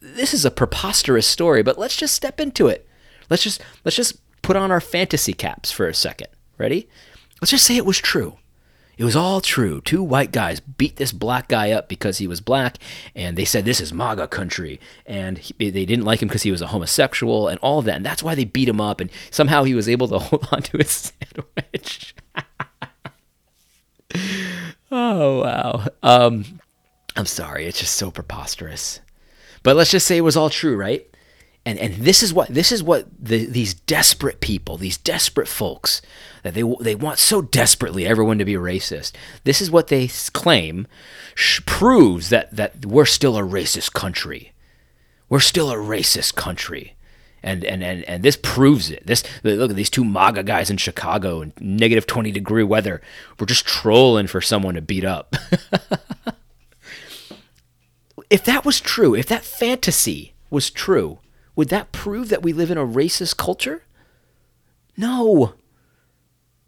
This 0.00 0.32
is 0.32 0.44
a 0.44 0.50
preposterous 0.50 1.26
story, 1.26 1.62
but 1.62 1.78
let's 1.78 1.96
just 1.96 2.14
step 2.14 2.40
into 2.40 2.68
it. 2.68 2.86
Let's 3.28 3.42
just 3.42 3.60
let's 3.84 3.96
just 3.96 4.18
put 4.42 4.56
on 4.56 4.70
our 4.70 4.80
fantasy 4.80 5.32
caps 5.32 5.72
for 5.72 5.88
a 5.88 5.94
second. 5.94 6.28
Ready? 6.58 6.88
Let's 7.40 7.50
just 7.50 7.64
say 7.64 7.76
it 7.76 7.86
was 7.86 7.98
true. 7.98 8.36
It 8.96 9.04
was 9.04 9.16
all 9.16 9.42
true. 9.42 9.82
Two 9.82 10.02
white 10.02 10.32
guys 10.32 10.60
beat 10.60 10.96
this 10.96 11.12
black 11.12 11.48
guy 11.48 11.70
up 11.70 11.86
because 11.86 12.16
he 12.16 12.26
was 12.26 12.40
black, 12.40 12.78
and 13.14 13.36
they 13.36 13.44
said 13.44 13.66
this 13.66 13.80
is 13.80 13.92
MAGA 13.92 14.28
country, 14.28 14.80
and 15.04 15.36
he, 15.36 15.70
they 15.70 15.84
didn't 15.84 16.06
like 16.06 16.22
him 16.22 16.28
because 16.28 16.44
he 16.44 16.50
was 16.50 16.62
a 16.62 16.68
homosexual, 16.68 17.46
and 17.46 17.58
all 17.60 17.82
that. 17.82 17.96
And 17.96 18.06
that's 18.06 18.22
why 18.22 18.34
they 18.34 18.44
beat 18.44 18.70
him 18.70 18.80
up, 18.80 19.00
and 19.00 19.10
somehow 19.30 19.64
he 19.64 19.74
was 19.74 19.88
able 19.88 20.08
to 20.08 20.18
hold 20.18 20.48
on 20.50 20.62
to 20.62 20.78
his 20.78 21.12
sandwich. 21.34 22.14
Oh 24.98 25.42
wow. 25.42 25.86
Um, 26.02 26.60
I'm 27.16 27.26
sorry. 27.26 27.66
It's 27.66 27.80
just 27.80 27.96
so 27.96 28.10
preposterous. 28.10 29.00
But 29.62 29.76
let's 29.76 29.90
just 29.90 30.06
say 30.06 30.16
it 30.16 30.22
was 30.22 30.38
all 30.38 30.48
true, 30.48 30.74
right? 30.74 31.06
And 31.66 31.78
and 31.78 31.96
this 31.96 32.22
is 32.22 32.32
what 32.32 32.48
this 32.48 32.72
is 32.72 32.82
what 32.82 33.06
the, 33.18 33.44
these 33.44 33.74
desperate 33.74 34.40
people, 34.40 34.78
these 34.78 34.96
desperate 34.96 35.48
folks 35.48 36.00
that 36.44 36.54
they 36.54 36.62
they 36.80 36.94
want 36.94 37.18
so 37.18 37.42
desperately 37.42 38.06
everyone 38.06 38.38
to 38.38 38.46
be 38.46 38.54
racist. 38.54 39.12
This 39.44 39.60
is 39.60 39.70
what 39.70 39.88
they 39.88 40.08
claim 40.32 40.86
sh- 41.34 41.60
proves 41.66 42.30
that 42.30 42.56
that 42.56 42.86
we're 42.86 43.04
still 43.04 43.36
a 43.36 43.42
racist 43.42 43.92
country. 43.92 44.52
We're 45.28 45.40
still 45.40 45.70
a 45.70 45.76
racist 45.76 46.36
country 46.36 46.95
and 47.46 47.64
and 47.64 47.82
and, 47.82 48.04
and 48.04 48.22
this 48.22 48.36
proves 48.36 48.90
it. 48.90 49.06
This 49.06 49.22
look 49.42 49.70
at 49.70 49.76
these 49.76 49.90
two 49.90 50.04
MAGA 50.04 50.42
guys 50.42 50.68
in 50.68 50.76
Chicago 50.76 51.40
in 51.40 51.52
negative 51.60 52.06
twenty 52.06 52.32
degree 52.32 52.64
weather. 52.64 53.00
We're 53.38 53.46
just 53.46 53.64
trolling 53.66 54.26
for 54.26 54.40
someone 54.40 54.74
to 54.74 54.82
beat 54.82 55.04
up. 55.04 55.36
if 58.30 58.44
that 58.44 58.64
was 58.64 58.80
true, 58.80 59.14
if 59.14 59.26
that 59.26 59.44
fantasy 59.44 60.34
was 60.50 60.70
true, 60.70 61.20
would 61.54 61.68
that 61.68 61.92
prove 61.92 62.28
that 62.28 62.42
we 62.42 62.52
live 62.52 62.70
in 62.70 62.78
a 62.78 62.86
racist 62.86 63.36
culture? 63.36 63.84
No. 64.96 65.54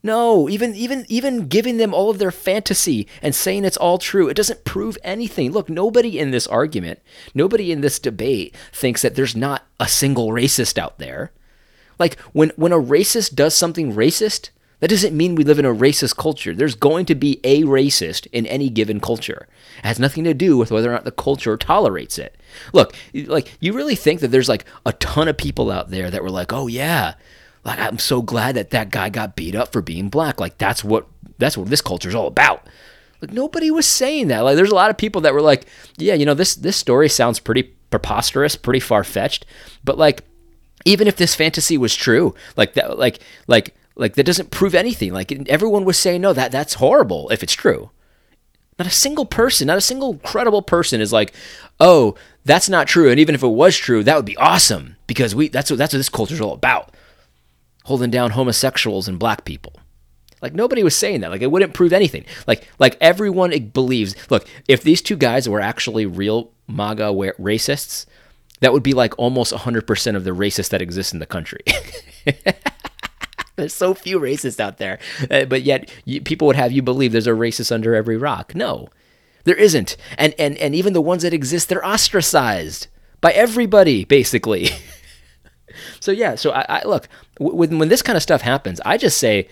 No, 0.03 0.49
even 0.49 0.75
even 0.77 1.05
even 1.09 1.49
giving 1.49 1.77
them 1.77 1.93
all 1.93 2.09
of 2.09 2.19
their 2.19 2.31
fantasy 2.31 3.09
and 3.21 3.35
saying 3.35 3.65
it's 3.65 3.77
all 3.77 3.99
true, 3.99 4.29
it 4.29 4.35
doesn't 4.35 4.65
prove 4.65 4.97
anything. 5.03 5.51
Look, 5.51 5.69
nobody 5.69 6.19
in 6.19 6.31
this 6.31 6.47
argument, 6.47 7.01
nobody 7.35 7.73
in 7.73 7.81
this 7.81 7.99
debate 7.99 8.55
thinks 8.73 9.03
that 9.03 9.17
there's 9.17 9.35
not 9.35 9.67
a 9.81 9.89
single 9.89 10.29
racist 10.29 10.79
out 10.79 10.99
there. 10.99 11.33
Like 11.99 12.19
when 12.33 12.51
when 12.51 12.73
a 12.73 12.81
racist 12.81 13.35
does 13.35 13.57
something 13.57 13.93
racist, 13.93 14.51
that 14.79 14.91
doesn't 14.91 15.17
mean 15.17 15.35
we 15.35 15.43
live 15.43 15.59
in 15.59 15.65
a 15.65 15.75
racist 15.75 16.17
culture. 16.17 16.55
There's 16.55 16.77
going 16.77 17.05
to 17.07 17.17
be 17.17 17.41
a 17.43 17.65
racist 17.65 18.29
in 18.31 18.47
any 18.47 18.71
given 18.71 19.01
culture. 19.01 19.49
It 19.79 19.85
has 19.85 19.99
nothing 19.99 20.23
to 20.23 20.35
do 20.35 20.57
with 20.57 20.71
whether 20.71 20.91
or 20.91 20.93
not 20.93 21.05
the 21.05 21.11
culture 21.11 21.57
tolerates 21.57 22.19
it. 22.19 22.37
Look, 22.73 22.95
like 23.13 23.57
you 23.59 23.73
really 23.73 23.97
think 23.97 24.21
that 24.21 24.29
there's 24.29 24.49
like 24.49 24.65
a 24.87 24.93
ton 24.93 25.27
of 25.27 25.37
people 25.37 25.73
out 25.73 25.91
there 25.91 26.09
that 26.09 26.23
were 26.23 26.31
like, 26.31 26.53
"Oh 26.53 26.69
yeah, 26.69 27.15
like 27.69 27.79
I'm 27.79 27.99
so 27.99 28.23
glad 28.23 28.57
that 28.57 28.71
that 28.71 28.91
guy 28.91 29.11
got 29.11 29.37
beat 29.37 29.55
up 29.55 29.73
for 29.73 29.83
being 29.83 30.09
black. 30.09 30.41
Like 30.41 30.59
that's 30.59 30.83
what 30.83 31.07
that's 31.37 31.57
what 31.57 31.69
this 31.69 31.83
culture 31.83 32.09
is 32.09 32.15
all 32.15 32.27
about. 32.27 32.67
Like 33.21 33.33
nobody 33.33 33.71
was 33.71 33.87
saying 33.87 34.29
that. 34.29 34.41
Like 34.41 34.57
there's 34.57 34.71
a 34.71 34.75
lot 34.75 34.91
of 34.91 34.97
people 34.97 35.21
that 35.23 35.35
were 35.35 35.43
like, 35.43 35.67
yeah, 35.99 36.15
you 36.15 36.25
know, 36.25 36.35
this 36.35 36.55
this 36.55 36.77
story 36.77 37.09
sounds 37.09 37.39
pretty 37.39 37.65
preposterous, 37.91 38.57
pretty 38.57 38.81
far 38.81 39.05
fetched, 39.05 39.45
but 39.85 39.99
like 39.99 40.25
even 40.85 41.07
if 41.07 41.17
this 41.17 41.35
fantasy 41.35 41.77
was 41.77 41.95
true, 41.95 42.35
like 42.57 42.73
that, 42.75 42.99
like 42.99 43.21
like 43.47 43.75
like 43.97 44.15
that 44.15 44.25
doesn't 44.25 44.51
prove 44.51 44.75
anything. 44.75 45.13
Like 45.13 45.31
everyone 45.49 45.85
was 45.85 45.99
saying, 45.99 46.23
no, 46.23 46.33
that 46.33 46.51
that's 46.51 46.75
horrible 46.75 47.29
if 47.29 47.43
it's 47.43 47.53
true. 47.55 47.91
Not 48.79 48.89
a 48.89 48.93
single 48.93 49.27
person, 49.27 49.67
not 49.67 49.77
a 49.77 49.83
single 49.83 50.19
credible 50.19 50.63
person 50.63 51.01
is 51.01 51.13
like, 51.13 51.35
oh, 51.81 52.15
that's 52.45 52.69
not 52.69 52.87
true. 52.87 53.11
And 53.11 53.21
even 53.21 53.35
if 53.35 53.43
it 53.43 53.49
was 53.49 53.77
true, 53.77 54.05
that 54.05 54.17
would 54.17 54.25
be 54.25 54.37
awesome 54.39 54.97
because 55.07 55.35
we 55.35 55.49
that's 55.49 55.71
what 55.71 55.77
that's 55.77 55.93
what 55.93 55.99
this 55.99 56.09
culture 56.09 56.35
is 56.35 56.41
all 56.41 56.55
about 56.55 56.95
holding 57.89 58.11
down 58.11 58.31
homosexuals 58.33 59.09
and 59.09 59.19
black 59.19 59.45
people. 59.45 59.73
Like 60.41 60.55
nobody 60.55 60.85
was 60.85 60.95
saying 60.95 61.21
that. 61.21 61.31
Like 61.31 61.43
it 61.43 61.51
wouldn't 61.51 61.75
prove 61.75 61.93
anything. 61.93 62.25
Like 62.47 62.69
like 62.79 62.97
everyone 63.01 63.51
believes. 63.69 64.15
Look, 64.31 64.47
if 64.69 64.83
these 64.83 65.03
two 65.03 65.17
guys 65.17 65.49
were 65.49 65.61
actually 65.61 66.07
real 66.07 66.53
MAGA 66.69 67.11
racists, 67.39 68.07
That 68.61 68.73
would 68.73 68.83
be 68.83 68.93
like 68.93 69.19
almost 69.19 69.53
100% 69.53 70.17
of 70.17 70.25
the 70.25 70.31
racists 70.31 70.69
that 70.71 70.83
exist 70.83 71.13
in 71.13 71.19
the 71.19 71.27
country. 71.27 71.63
there's 73.57 73.75
so 73.75 73.95
few 73.95 74.21
racists 74.21 74.61
out 74.61 74.79
there, 74.79 74.99
uh, 75.31 75.45
but 75.47 75.63
yet 75.63 75.91
you, 76.05 76.21
people 76.21 76.47
would 76.47 76.57
have 76.57 76.73
you 76.73 76.83
believe 76.83 77.13
there's 77.13 77.27
a 77.27 77.31
racist 77.31 77.73
under 77.73 77.95
every 77.95 78.17
rock. 78.17 78.55
No, 78.55 78.89
there 79.45 79.57
isn't. 79.57 79.97
And, 80.17 80.35
and, 80.39 80.57
and 80.59 80.75
even 80.75 80.93
the 80.93 81.01
ones 81.01 81.23
that 81.23 81.33
exist, 81.33 81.69
they're 81.69 81.85
ostracized 81.87 82.87
by 83.21 83.33
everybody, 83.33 84.05
basically. 84.05 84.71
so, 86.01 86.13
yeah, 86.13 86.35
so 86.35 86.53
I, 86.53 86.81
I 86.81 86.83
look, 86.85 87.09
when, 87.39 87.79
when 87.79 87.89
this 87.89 88.03
kind 88.03 88.17
of 88.17 88.23
stuff 88.23 88.43
happens, 88.43 88.81
I 88.85 88.97
just 88.97 89.19
say, 89.19 89.49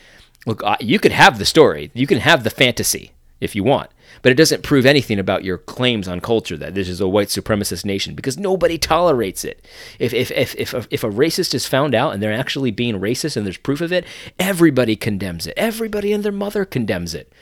look, 0.46 0.62
you 0.80 0.98
could 0.98 1.12
have 1.12 1.38
the 1.38 1.44
story, 1.44 1.90
you 1.94 2.06
can 2.06 2.18
have 2.18 2.44
the 2.44 2.50
fantasy 2.50 3.12
if 3.40 3.54
you 3.54 3.64
want 3.64 3.90
but 4.22 4.32
it 4.32 4.36
doesn't 4.36 4.62
prove 4.62 4.86
anything 4.86 5.18
about 5.18 5.44
your 5.44 5.58
claims 5.58 6.08
on 6.08 6.20
culture 6.20 6.56
that 6.56 6.74
this 6.74 6.88
is 6.88 7.00
a 7.00 7.08
white 7.08 7.28
supremacist 7.28 7.84
nation 7.84 8.14
because 8.14 8.38
nobody 8.38 8.78
tolerates 8.78 9.44
it. 9.44 9.64
If 9.98 10.12
if 10.12 10.30
if 10.30 10.54
if 10.56 10.74
a, 10.74 10.86
if 10.90 11.04
a 11.04 11.10
racist 11.10 11.54
is 11.54 11.66
found 11.66 11.94
out 11.94 12.12
and 12.12 12.22
they're 12.22 12.32
actually 12.32 12.70
being 12.70 13.00
racist 13.00 13.36
and 13.36 13.46
there's 13.46 13.56
proof 13.56 13.80
of 13.80 13.92
it, 13.92 14.04
everybody 14.38 14.96
condemns 14.96 15.46
it. 15.46 15.54
Everybody 15.56 16.12
and 16.12 16.24
their 16.24 16.32
mother 16.32 16.64
condemns 16.64 17.14
it. 17.14 17.32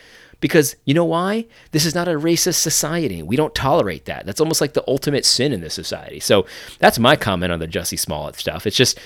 Because 0.41 0.77
you 0.85 0.95
know 0.95 1.05
why? 1.05 1.47
This 1.71 1.87
is 1.87 1.95
not 1.95 2.09
a 2.09 2.13
racist 2.13 2.57
society. 2.57 3.23
We 3.23 3.37
don't 3.37 3.55
tolerate 3.55 4.05
that. 4.07 4.27
That's 4.27 4.41
almost 4.41 4.61
like 4.61 4.75
the 4.75 4.85
ultimate 4.89 5.25
sin 5.25 5.53
in 5.53 5.61
this 5.61 5.75
society. 5.75 6.21
So 6.21 6.47
that's 6.79 6.99
my 6.99 7.17
comment 7.17 7.53
on 7.53 7.59
the 7.59 7.69
Jussie 7.69 7.99
Smollett 7.99 8.37
stuff. 8.37 8.67
It's 8.67 8.77
just 8.77 8.99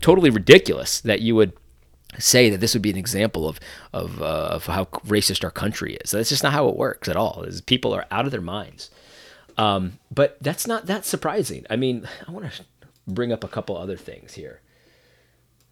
totally 0.00 0.30
ridiculous 0.30 1.00
that 1.00 1.20
you 1.20 1.34
would 1.34 1.52
say 2.18 2.50
that 2.50 2.58
this 2.58 2.74
would 2.74 2.82
be 2.82 2.90
an 2.90 2.96
example 2.96 3.48
of 3.48 3.60
of, 3.92 4.20
uh, 4.20 4.48
of 4.50 4.66
how 4.66 4.84
racist 5.06 5.44
our 5.44 5.50
country 5.50 5.94
is. 5.96 6.10
That's 6.10 6.28
just 6.28 6.42
not 6.42 6.52
how 6.52 6.68
it 6.68 6.76
works 6.76 7.08
at 7.08 7.16
all. 7.16 7.44
Is 7.44 7.60
people 7.60 7.94
are 7.94 8.06
out 8.10 8.24
of 8.24 8.32
their 8.32 8.40
minds. 8.40 8.90
Um, 9.56 9.98
but 10.10 10.38
that's 10.40 10.66
not 10.66 10.86
that 10.86 11.04
surprising. 11.04 11.66
I 11.68 11.76
mean, 11.76 12.08
I 12.28 12.30
want 12.30 12.50
to 12.52 12.64
bring 13.06 13.32
up 13.32 13.44
a 13.44 13.48
couple 13.48 13.76
other 13.76 13.96
things 13.96 14.34
here. 14.34 14.60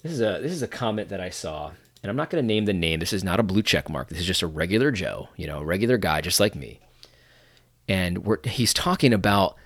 This 0.02 0.12
is 0.12 0.20
a 0.20 0.38
this 0.40 0.52
is 0.52 0.62
a 0.62 0.68
comment 0.68 1.08
that 1.08 1.20
I 1.20 1.30
saw, 1.30 1.72
and 2.02 2.11
I'm 2.11 2.17
not 2.17 2.31
going 2.31 2.43
to 2.43 2.47
name 2.47 2.64
the 2.64 2.73
name. 2.73 3.00
This 3.00 3.12
is 3.12 3.25
not 3.25 3.40
a 3.40 3.43
blue 3.43 3.62
check 3.62 3.88
mark. 3.88 4.09
This 4.09 4.21
is 4.21 4.26
just 4.26 4.43
a 4.43 4.47
regular 4.47 4.90
Joe, 4.90 5.28
you 5.37 5.47
know, 5.47 5.61
a 5.61 5.64
regular 5.64 5.99
guy 5.99 6.21
just 6.21 6.40
like 6.40 6.55
me. 6.55 6.81
And 7.88 8.25
we're, 8.25 8.38
he's 8.45 8.75
talking 8.75 9.12
about 9.12 9.57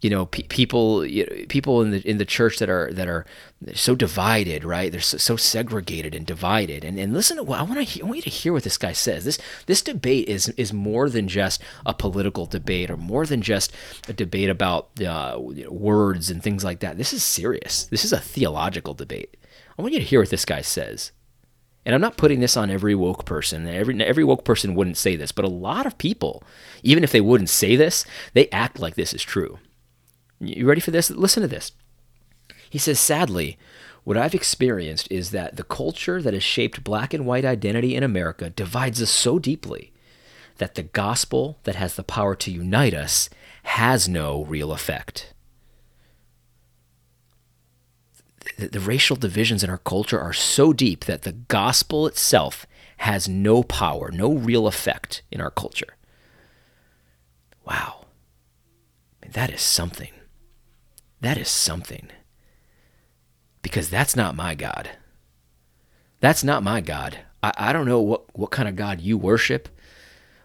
you 0.00 0.08
know 0.08 0.26
pe- 0.26 0.44
people 0.44 1.04
you 1.04 1.26
know, 1.26 1.46
people 1.48 1.82
in 1.82 1.90
the 1.90 2.08
in 2.08 2.18
the 2.18 2.24
church 2.24 2.58
that 2.58 2.70
are 2.70 2.90
that 2.92 3.08
are 3.08 3.26
so 3.74 3.94
divided 3.94 4.64
right? 4.64 4.90
They're 4.90 5.00
so, 5.00 5.18
so 5.18 5.36
segregated 5.36 6.14
and 6.14 6.26
divided. 6.26 6.84
And 6.84 6.98
and 6.98 7.12
listen 7.12 7.36
to 7.36 7.42
what 7.42 7.58
I 7.58 7.62
want 7.62 7.86
to 7.86 8.02
I 8.02 8.04
want 8.04 8.16
you 8.16 8.22
to 8.22 8.30
hear 8.30 8.52
what 8.52 8.64
this 8.64 8.78
guy 8.78 8.92
says. 8.92 9.24
This 9.24 9.38
this 9.66 9.82
debate 9.82 10.28
is 10.28 10.48
is 10.50 10.72
more 10.72 11.08
than 11.08 11.28
just 11.28 11.62
a 11.84 11.94
political 11.94 12.46
debate 12.46 12.90
or 12.90 12.96
more 12.96 13.26
than 13.26 13.42
just 13.42 13.72
a 14.08 14.12
debate 14.12 14.48
about 14.48 14.88
uh, 15.02 15.38
words 15.68 16.30
and 16.30 16.42
things 16.42 16.64
like 16.64 16.80
that. 16.80 16.96
This 16.96 17.12
is 17.12 17.22
serious. 17.22 17.84
This 17.84 18.04
is 18.04 18.12
a 18.12 18.20
theological 18.20 18.94
debate. 18.94 19.36
I 19.78 19.82
want 19.82 19.94
you 19.94 20.00
to 20.00 20.04
hear 20.04 20.20
what 20.20 20.30
this 20.30 20.44
guy 20.44 20.62
says 20.62 21.12
and 21.84 21.94
I'm 21.94 22.00
not 22.00 22.16
putting 22.16 22.40
this 22.40 22.56
on 22.56 22.70
every 22.70 22.94
woke 22.94 23.24
person. 23.24 23.66
Every 23.66 24.02
every 24.04 24.24
woke 24.24 24.44
person 24.44 24.74
wouldn't 24.74 24.96
say 24.96 25.16
this, 25.16 25.32
but 25.32 25.44
a 25.44 25.48
lot 25.48 25.86
of 25.86 25.98
people, 25.98 26.42
even 26.82 27.02
if 27.02 27.12
they 27.12 27.20
wouldn't 27.20 27.50
say 27.50 27.76
this, 27.76 28.04
they 28.34 28.48
act 28.50 28.78
like 28.78 28.94
this 28.94 29.14
is 29.14 29.22
true. 29.22 29.58
You 30.38 30.66
ready 30.66 30.80
for 30.80 30.90
this? 30.90 31.10
Listen 31.10 31.42
to 31.42 31.48
this. 31.48 31.72
He 32.68 32.78
says, 32.78 33.00
sadly, 33.00 33.58
what 34.04 34.16
I've 34.16 34.34
experienced 34.34 35.10
is 35.10 35.30
that 35.30 35.56
the 35.56 35.64
culture 35.64 36.22
that 36.22 36.34
has 36.34 36.42
shaped 36.42 36.84
black 36.84 37.12
and 37.12 37.26
white 37.26 37.44
identity 37.44 37.94
in 37.94 38.02
America 38.02 38.48
divides 38.48 39.02
us 39.02 39.10
so 39.10 39.38
deeply 39.38 39.92
that 40.58 40.74
the 40.74 40.82
gospel 40.82 41.58
that 41.64 41.74
has 41.74 41.96
the 41.96 42.02
power 42.02 42.34
to 42.36 42.50
unite 42.50 42.94
us 42.94 43.28
has 43.64 44.08
no 44.08 44.44
real 44.44 44.72
effect. 44.72 45.34
The, 48.60 48.68
the, 48.68 48.80
racial 48.80 49.16
divisions 49.16 49.64
in 49.64 49.70
our 49.70 49.78
culture 49.78 50.20
are 50.20 50.34
so 50.34 50.74
deep 50.74 51.06
that 51.06 51.22
the 51.22 51.32
gospel 51.32 52.06
itself 52.06 52.66
has 52.98 53.26
no 53.26 53.62
power, 53.62 54.10
no 54.12 54.34
real 54.34 54.66
effect 54.66 55.22
in 55.30 55.40
our 55.40 55.50
culture. 55.50 55.96
Wow. 57.66 58.04
that 59.32 59.48
is 59.50 59.62
something. 59.62 60.10
That 61.22 61.38
is 61.38 61.48
something. 61.48 62.10
Because 63.62 63.88
that's 63.88 64.14
not 64.14 64.36
my 64.36 64.54
God. 64.54 64.90
That's 66.20 66.44
not 66.44 66.62
my 66.62 66.82
God. 66.82 67.16
I, 67.42 67.52
I 67.56 67.72
don't 67.72 67.88
know 67.88 68.02
what, 68.02 68.38
what 68.38 68.50
kind 68.50 68.68
of 68.68 68.76
God 68.76 69.00
you 69.00 69.16
worship, 69.16 69.70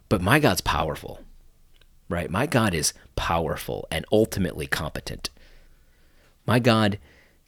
but 0.08 0.22
my 0.22 0.40
God's 0.40 0.62
powerful, 0.62 1.20
right? 2.08 2.30
My 2.32 2.46
God 2.46 2.74
is 2.74 2.94
powerful 3.18 3.86
and 3.92 4.06
ultimately 4.10 4.68
competent. 4.68 5.32
My 6.46 6.60
God 6.60 6.98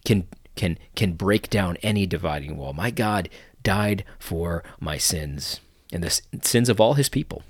can 0.04 0.28
can 0.58 0.78
can 0.96 1.14
break 1.14 1.50
down 1.50 1.78
any 1.78 2.06
dividing 2.06 2.58
wall. 2.58 2.74
My 2.74 2.92
God 2.92 3.30
died 3.64 4.04
for 4.20 4.64
my 4.80 4.98
sins 4.98 5.60
and 5.92 6.04
the 6.04 6.22
sins 6.42 6.70
of 6.70 6.82
all 6.82 6.96
his 6.96 7.10
people. 7.10 7.44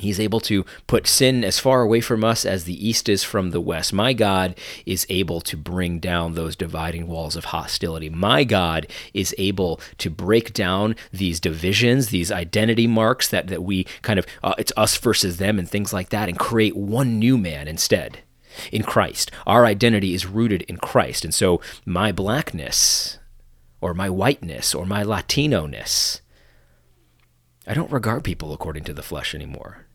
He's 0.00 0.20
able 0.20 0.40
to 0.40 0.64
put 0.86 1.06
sin 1.06 1.44
as 1.44 1.58
far 1.58 1.82
away 1.82 2.00
from 2.00 2.24
us 2.24 2.44
as 2.44 2.64
the 2.64 2.88
east 2.88 3.08
is 3.08 3.24
from 3.24 3.50
the 3.50 3.60
west. 3.60 3.92
My 3.92 4.12
God 4.12 4.54
is 4.86 5.06
able 5.08 5.40
to 5.42 5.56
bring 5.56 5.98
down 5.98 6.34
those 6.34 6.56
dividing 6.56 7.08
walls 7.08 7.36
of 7.36 7.46
hostility. 7.46 8.08
My 8.08 8.44
God 8.44 8.86
is 9.12 9.34
able 9.38 9.80
to 9.98 10.10
break 10.10 10.52
down 10.52 10.94
these 11.12 11.40
divisions, 11.40 12.08
these 12.08 12.30
identity 12.30 12.86
marks 12.86 13.28
that, 13.30 13.48
that 13.48 13.62
we 13.62 13.84
kind 14.02 14.18
of, 14.18 14.26
uh, 14.42 14.54
it's 14.58 14.72
us 14.76 14.96
versus 14.96 15.38
them 15.38 15.58
and 15.58 15.68
things 15.68 15.92
like 15.92 16.10
that, 16.10 16.28
and 16.28 16.38
create 16.38 16.76
one 16.76 17.18
new 17.18 17.36
man 17.36 17.66
instead 17.66 18.20
in 18.72 18.82
Christ. 18.82 19.30
Our 19.46 19.66
identity 19.66 20.14
is 20.14 20.26
rooted 20.26 20.62
in 20.62 20.76
Christ. 20.76 21.24
And 21.24 21.34
so 21.34 21.60
my 21.84 22.12
blackness 22.12 23.18
or 23.80 23.94
my 23.94 24.10
whiteness 24.10 24.74
or 24.74 24.86
my 24.86 25.02
Latino 25.02 25.66
ness, 25.66 26.20
I 27.66 27.74
don't 27.74 27.92
regard 27.92 28.24
people 28.24 28.52
according 28.52 28.84
to 28.84 28.92
the 28.92 29.02
flesh 29.02 29.34
anymore. 29.34 29.86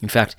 In 0.00 0.08
fact, 0.08 0.36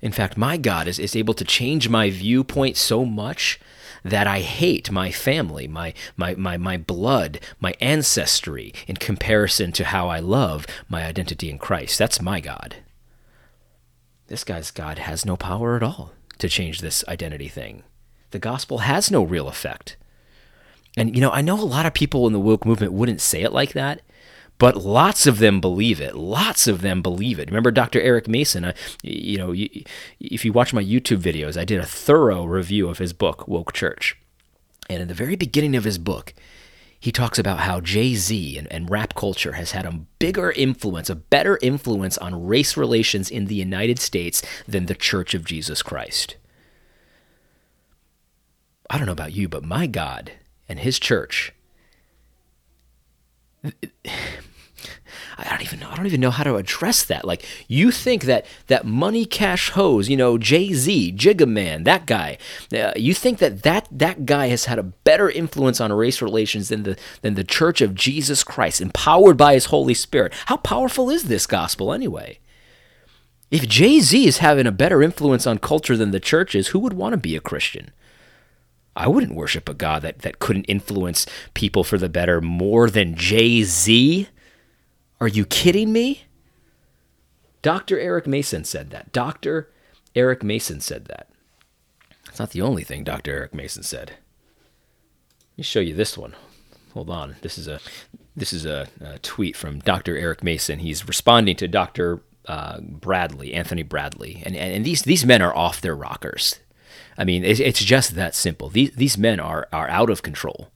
in 0.00 0.12
fact, 0.12 0.36
my 0.36 0.56
God 0.56 0.88
is, 0.88 0.98
is 0.98 1.16
able 1.16 1.34
to 1.34 1.44
change 1.44 1.88
my 1.88 2.10
viewpoint 2.10 2.76
so 2.76 3.04
much 3.04 3.58
that 4.04 4.26
I 4.26 4.40
hate 4.40 4.90
my 4.90 5.10
family, 5.10 5.66
my, 5.66 5.94
my, 6.16 6.34
my, 6.34 6.56
my 6.56 6.76
blood, 6.76 7.40
my 7.58 7.74
ancestry 7.80 8.72
in 8.86 8.96
comparison 8.96 9.72
to 9.72 9.84
how 9.84 10.08
I 10.08 10.20
love 10.20 10.66
my 10.88 11.04
identity 11.04 11.50
in 11.50 11.58
Christ. 11.58 11.98
That's 11.98 12.20
my 12.20 12.40
God. 12.40 12.76
This 14.28 14.44
guy's 14.44 14.70
God 14.70 14.98
has 14.98 15.24
no 15.24 15.36
power 15.36 15.76
at 15.76 15.82
all 15.82 16.12
to 16.38 16.48
change 16.48 16.80
this 16.80 17.04
identity 17.08 17.48
thing. 17.48 17.82
The 18.30 18.38
gospel 18.38 18.78
has 18.78 19.10
no 19.10 19.22
real 19.22 19.48
effect. 19.48 19.96
And, 20.96 21.14
you 21.14 21.20
know, 21.20 21.30
I 21.30 21.42
know 21.42 21.60
a 21.60 21.62
lot 21.62 21.86
of 21.86 21.94
people 21.94 22.26
in 22.26 22.32
the 22.32 22.40
woke 22.40 22.64
movement 22.64 22.92
wouldn't 22.92 23.20
say 23.20 23.42
it 23.42 23.52
like 23.52 23.72
that, 23.74 24.00
but 24.58 24.76
lots 24.76 25.26
of 25.26 25.38
them 25.38 25.60
believe 25.60 26.00
it. 26.00 26.16
Lots 26.16 26.66
of 26.66 26.80
them 26.80 27.02
believe 27.02 27.38
it. 27.38 27.48
Remember 27.48 27.70
Dr. 27.70 28.00
Eric 28.00 28.26
Mason? 28.26 28.64
Uh, 28.64 28.72
I, 28.72 28.74
you 29.02 29.38
know, 29.38 29.54
if 29.54 30.44
you 30.44 30.52
watch 30.52 30.72
my 30.72 30.82
YouTube 30.82 31.20
videos, 31.20 31.58
I 31.58 31.64
did 31.64 31.78
a 31.78 31.86
thorough 31.86 32.44
review 32.44 32.88
of 32.88 32.98
his 32.98 33.12
book, 33.12 33.46
Woke 33.46 33.72
Church. 33.74 34.16
And 34.88 35.02
in 35.02 35.08
the 35.08 35.14
very 35.14 35.36
beginning 35.36 35.76
of 35.76 35.84
his 35.84 35.98
book, 35.98 36.32
he 36.98 37.12
talks 37.12 37.38
about 37.38 37.60
how 37.60 37.80
Jay 37.80 38.14
Z 38.14 38.58
and, 38.58 38.70
and, 38.72 38.90
rap 38.90 39.14
culture 39.14 39.52
has 39.52 39.72
had 39.72 39.84
a 39.84 40.00
bigger 40.18 40.50
influence, 40.50 41.10
a 41.10 41.14
better 41.14 41.58
influence 41.62 42.18
on 42.18 42.46
race 42.46 42.76
relations 42.76 43.30
in 43.30 43.46
the 43.46 43.54
United 43.54 43.98
States 43.98 44.42
than 44.66 44.86
the 44.86 44.94
Church 44.94 45.34
of 45.34 45.44
Jesus 45.44 45.82
Christ. 45.82 46.36
I 48.88 48.98
don't 48.98 49.06
know 49.06 49.12
about 49.12 49.34
you, 49.34 49.48
but 49.48 49.64
my 49.64 49.86
God 49.86 50.32
and 50.68 50.78
his 50.78 50.98
church 50.98 51.52
I 55.38 55.50
don't 55.50 55.62
even 55.62 55.80
know. 55.80 55.90
I 55.90 55.96
don't 55.96 56.06
even 56.06 56.20
know 56.20 56.30
how 56.30 56.44
to 56.44 56.56
address 56.56 57.04
that. 57.04 57.26
Like, 57.26 57.44
you 57.68 57.90
think 57.90 58.24
that 58.24 58.46
that 58.68 58.86
Money 58.86 59.26
Cash 59.26 59.70
Hose, 59.70 60.08
you 60.08 60.16
know, 60.16 60.38
Jay 60.38 60.72
Z, 60.72 61.12
Jigga 61.12 61.46
Man, 61.46 61.84
that 61.84 62.06
guy, 62.06 62.38
uh, 62.72 62.92
you 62.96 63.12
think 63.12 63.38
that, 63.38 63.62
that 63.62 63.86
that 63.90 64.24
guy 64.24 64.46
has 64.46 64.64
had 64.64 64.78
a 64.78 64.82
better 64.82 65.28
influence 65.28 65.78
on 65.78 65.92
race 65.92 66.22
relations 66.22 66.70
than 66.70 66.84
the 66.84 66.96
than 67.20 67.34
the 67.34 67.44
Church 67.44 67.82
of 67.82 67.94
Jesus 67.94 68.42
Christ, 68.42 68.80
empowered 68.80 69.36
by 69.36 69.54
His 69.54 69.66
Holy 69.66 69.94
Spirit? 69.94 70.32
How 70.46 70.56
powerful 70.56 71.10
is 71.10 71.24
this 71.24 71.46
gospel 71.46 71.92
anyway? 71.92 72.38
If 73.50 73.68
Jay 73.68 74.00
Z 74.00 74.26
is 74.26 74.38
having 74.38 74.66
a 74.66 74.72
better 74.72 75.02
influence 75.02 75.46
on 75.46 75.58
culture 75.58 75.96
than 75.96 76.12
the 76.12 76.20
church 76.20 76.54
is, 76.54 76.68
who 76.68 76.78
would 76.80 76.94
want 76.94 77.12
to 77.12 77.18
be 77.18 77.36
a 77.36 77.40
Christian? 77.40 77.90
I 78.96 79.08
wouldn't 79.08 79.34
worship 79.34 79.68
a 79.68 79.74
God 79.74 80.00
that, 80.02 80.20
that 80.20 80.38
couldn't 80.38 80.64
influence 80.64 81.26
people 81.52 81.84
for 81.84 81.98
the 81.98 82.08
better 82.08 82.40
more 82.40 82.88
than 82.88 83.14
Jay 83.14 83.62
Z. 83.62 84.28
Are 85.20 85.28
you 85.28 85.46
kidding 85.46 85.92
me? 85.92 86.24
Dr. 87.62 87.98
Eric 87.98 88.26
Mason 88.26 88.64
said 88.64 88.90
that. 88.90 89.12
Dr. 89.12 89.70
Eric 90.14 90.42
Mason 90.42 90.80
said 90.80 91.06
that. 91.06 91.28
It's 92.28 92.38
not 92.38 92.50
the 92.50 92.62
only 92.62 92.84
thing 92.84 93.02
Dr. 93.02 93.32
Eric 93.32 93.54
Mason 93.54 93.82
said. 93.82 94.10
Let 94.10 95.58
me 95.58 95.64
show 95.64 95.80
you 95.80 95.94
this 95.94 96.18
one. 96.18 96.34
Hold 96.92 97.10
on. 97.10 97.36
This 97.42 97.58
is 97.58 97.66
a 97.66 97.80
this 98.36 98.52
is 98.52 98.66
a, 98.66 98.88
a 99.00 99.18
tweet 99.20 99.56
from 99.56 99.80
Dr. 99.80 100.16
Eric 100.16 100.44
Mason. 100.44 100.80
He's 100.80 101.08
responding 101.08 101.56
to 101.56 101.66
Dr. 101.66 102.22
Uh, 102.46 102.80
Bradley, 102.80 103.54
Anthony 103.54 103.82
Bradley, 103.82 104.42
and, 104.44 104.54
and 104.54 104.74
and 104.74 104.84
these 104.84 105.02
these 105.02 105.24
men 105.24 105.42
are 105.42 105.56
off 105.56 105.80
their 105.80 105.96
rockers. 105.96 106.60
I 107.18 107.24
mean, 107.24 107.44
it's, 107.44 107.60
it's 107.60 107.82
just 107.82 108.14
that 108.14 108.34
simple. 108.34 108.68
These 108.68 108.92
these 108.92 109.18
men 109.18 109.40
are 109.40 109.68
are 109.72 109.88
out 109.88 110.10
of 110.10 110.22
control, 110.22 110.70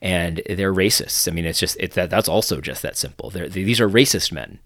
and 0.00 0.42
they're 0.48 0.74
racists. 0.74 1.28
I 1.28 1.34
mean, 1.34 1.44
it's 1.44 1.60
just 1.60 1.76
it's 1.80 1.94
that 1.94 2.10
that's 2.10 2.28
also 2.28 2.60
just 2.60 2.82
that 2.82 2.96
simple. 2.96 3.30
They're, 3.30 3.48
these 3.48 3.80
are 3.80 3.88
racist 3.88 4.32
men, 4.32 4.58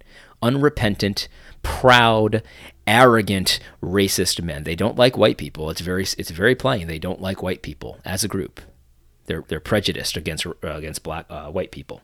unrepentant, 0.42 1.28
proud, 1.62 2.42
arrogant, 2.86 3.60
racist 3.82 4.42
men. 4.42 4.64
They 4.64 4.76
don't 4.76 4.96
like 4.96 5.16
white 5.16 5.38
people. 5.38 5.70
It's 5.70 5.80
very 5.80 6.02
it's 6.02 6.30
very 6.30 6.54
plain. 6.54 6.86
They 6.86 6.98
don't 6.98 7.20
like 7.20 7.42
white 7.42 7.62
people 7.62 7.98
as 8.04 8.24
a 8.24 8.28
group. 8.28 8.60
They're 9.26 9.44
they're 9.48 9.60
prejudiced 9.60 10.16
against 10.16 10.46
uh, 10.46 10.52
against 10.62 11.02
black 11.02 11.26
uh, 11.30 11.50
white 11.50 11.70
people 11.70 12.02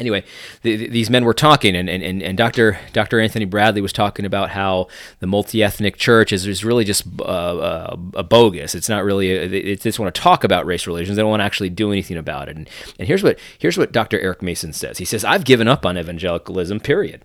anyway, 0.00 0.24
the, 0.62 0.88
these 0.88 1.10
men 1.10 1.24
were 1.24 1.34
talking, 1.34 1.76
and, 1.76 1.88
and, 1.88 2.22
and 2.22 2.38
Dr. 2.38 2.78
Dr. 2.92 3.20
Anthony 3.20 3.44
Bradley 3.44 3.80
was 3.80 3.92
talking 3.92 4.24
about 4.24 4.50
how 4.50 4.88
the 5.20 5.26
multi 5.26 5.62
ethnic 5.62 5.96
church 5.96 6.32
is, 6.32 6.46
is 6.46 6.64
really 6.64 6.84
just 6.84 7.04
uh, 7.20 7.22
uh, 7.22 7.96
a 8.14 8.22
bogus. 8.22 8.74
It's 8.74 8.88
not 8.88 9.04
really, 9.04 9.30
a, 9.32 9.48
they 9.48 9.76
just 9.76 9.98
want 9.98 10.14
to 10.14 10.20
talk 10.20 10.44
about 10.44 10.66
race 10.66 10.86
relations. 10.86 11.16
They 11.16 11.22
don't 11.22 11.30
want 11.30 11.40
to 11.40 11.46
actually 11.46 11.70
do 11.70 11.92
anything 11.92 12.16
about 12.16 12.48
it. 12.48 12.56
And, 12.56 12.68
and 12.98 13.08
here's, 13.08 13.22
what, 13.22 13.38
here's 13.58 13.78
what 13.78 13.92
Dr. 13.92 14.18
Eric 14.20 14.42
Mason 14.42 14.72
says 14.72 14.98
He 14.98 15.04
says, 15.04 15.24
I've 15.24 15.44
given 15.44 15.68
up 15.68 15.84
on 15.86 15.98
evangelicalism, 15.98 16.80
period. 16.80 17.24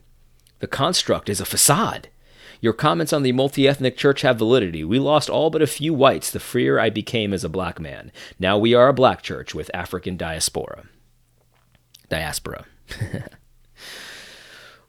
The 0.59 0.67
construct 0.67 1.29
is 1.29 1.39
a 1.39 1.45
facade. 1.45 2.09
Your 2.59 2.73
comments 2.73 3.13
on 3.13 3.21
the 3.21 3.31
multi 3.33 3.67
ethnic 3.67 3.97
church 3.97 4.21
have 4.21 4.39
validity. 4.39 4.83
We 4.83 4.97
lost 4.97 5.29
all 5.29 5.51
but 5.51 5.61
a 5.61 5.67
few 5.67 5.93
whites 5.93 6.31
the 6.31 6.39
freer 6.39 6.79
I 6.79 6.89
became 6.89 7.31
as 7.31 7.43
a 7.43 7.49
black 7.49 7.79
man. 7.79 8.11
Now 8.39 8.57
we 8.57 8.73
are 8.73 8.87
a 8.87 8.93
black 8.93 9.21
church 9.21 9.53
with 9.53 9.69
African 9.75 10.17
diaspora 10.17 10.85
diaspora. 12.09 12.65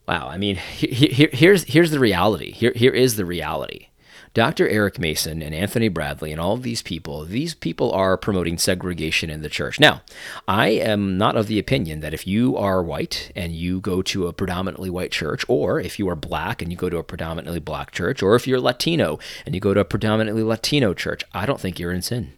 wow, 0.08 0.28
I 0.28 0.38
mean, 0.38 0.56
here's 0.56 1.64
here's 1.64 1.90
the 1.90 1.98
reality. 1.98 2.52
Here 2.52 2.72
here 2.74 2.92
is 2.92 3.16
the 3.16 3.24
reality. 3.24 3.88
Dr. 4.34 4.68
Eric 4.68 4.98
Mason 4.98 5.42
and 5.42 5.54
Anthony 5.54 5.88
Bradley 5.88 6.32
and 6.32 6.40
all 6.40 6.52
of 6.52 6.62
these 6.62 6.82
people, 6.82 7.24
these 7.24 7.54
people 7.54 7.90
are 7.92 8.16
promoting 8.16 8.58
segregation 8.58 9.30
in 9.30 9.42
the 9.42 9.48
church. 9.48 9.80
Now, 9.80 10.02
I 10.46 10.68
am 10.68 11.18
not 11.18 11.36
of 11.36 11.46
the 11.46 11.58
opinion 11.58 12.00
that 12.00 12.14
if 12.14 12.26
you 12.26 12.56
are 12.56 12.82
white 12.82 13.32
and 13.34 13.52
you 13.52 13.80
go 13.80 14.02
to 14.02 14.26
a 14.26 14.32
predominantly 14.32 14.90
white 14.90 15.10
church, 15.10 15.44
or 15.48 15.80
if 15.80 15.98
you 15.98 16.08
are 16.08 16.14
black 16.14 16.62
and 16.62 16.70
you 16.70 16.76
go 16.76 16.90
to 16.90 16.98
a 16.98 17.02
predominantly 17.02 17.58
black 17.58 17.90
church, 17.90 18.22
or 18.22 18.36
if 18.36 18.46
you're 18.46 18.60
Latino 18.60 19.18
and 19.44 19.54
you 19.54 19.60
go 19.60 19.74
to 19.74 19.80
a 19.80 19.84
predominantly 19.84 20.42
Latino 20.42 20.94
church, 20.94 21.24
I 21.32 21.46
don't 21.46 21.60
think 21.60 21.78
you're 21.78 21.92
in 21.92 22.02
sin. 22.02 22.34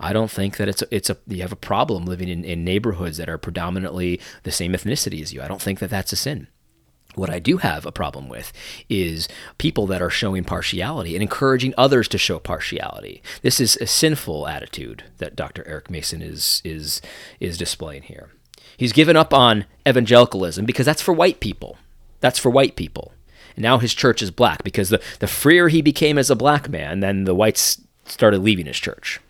I 0.00 0.14
don't 0.14 0.30
think 0.30 0.56
that 0.56 0.68
it's 0.68 0.82
it's 0.90 1.10
a 1.10 1.18
you 1.28 1.42
have 1.42 1.52
a 1.52 1.56
problem 1.56 2.06
living 2.06 2.28
in, 2.28 2.44
in 2.44 2.64
neighborhoods 2.64 3.18
that 3.18 3.28
are 3.28 3.38
predominantly 3.38 4.18
the 4.42 4.50
same 4.50 4.72
ethnicity 4.72 5.20
as 5.20 5.32
you. 5.32 5.42
I 5.42 5.48
don't 5.48 5.60
think 5.60 5.78
that 5.78 5.90
that's 5.90 6.12
a 6.12 6.16
sin. 6.16 6.48
What 7.16 7.28
I 7.28 7.38
do 7.38 7.58
have 7.58 7.84
a 7.84 7.92
problem 7.92 8.28
with 8.28 8.52
is 8.88 9.28
people 9.58 9.86
that 9.88 10.00
are 10.00 10.10
showing 10.10 10.44
partiality 10.44 11.14
and 11.14 11.22
encouraging 11.22 11.74
others 11.76 12.08
to 12.08 12.18
show 12.18 12.38
partiality. 12.38 13.22
This 13.42 13.60
is 13.60 13.76
a 13.76 13.86
sinful 13.86 14.46
attitude 14.46 15.04
that 15.18 15.36
Dr. 15.36 15.66
Eric 15.66 15.90
Mason 15.90 16.22
is 16.22 16.62
is 16.64 17.02
is 17.38 17.58
displaying 17.58 18.02
here. 18.02 18.30
He's 18.76 18.94
given 18.94 19.16
up 19.16 19.34
on 19.34 19.66
evangelicalism 19.86 20.64
because 20.64 20.86
that's 20.86 21.02
for 21.02 21.12
white 21.12 21.40
people. 21.40 21.76
That's 22.20 22.38
for 22.38 22.48
white 22.48 22.76
people. 22.76 23.12
And 23.56 23.62
now 23.62 23.78
his 23.78 23.92
church 23.92 24.22
is 24.22 24.30
black 24.30 24.62
because 24.62 24.88
the, 24.88 25.02
the 25.18 25.26
freer 25.26 25.68
he 25.68 25.82
became 25.82 26.16
as 26.16 26.30
a 26.30 26.36
black 26.36 26.70
man, 26.70 27.00
then 27.00 27.24
the 27.24 27.34
whites 27.34 27.82
started 28.06 28.38
leaving 28.38 28.66
his 28.66 28.78
church. 28.78 29.20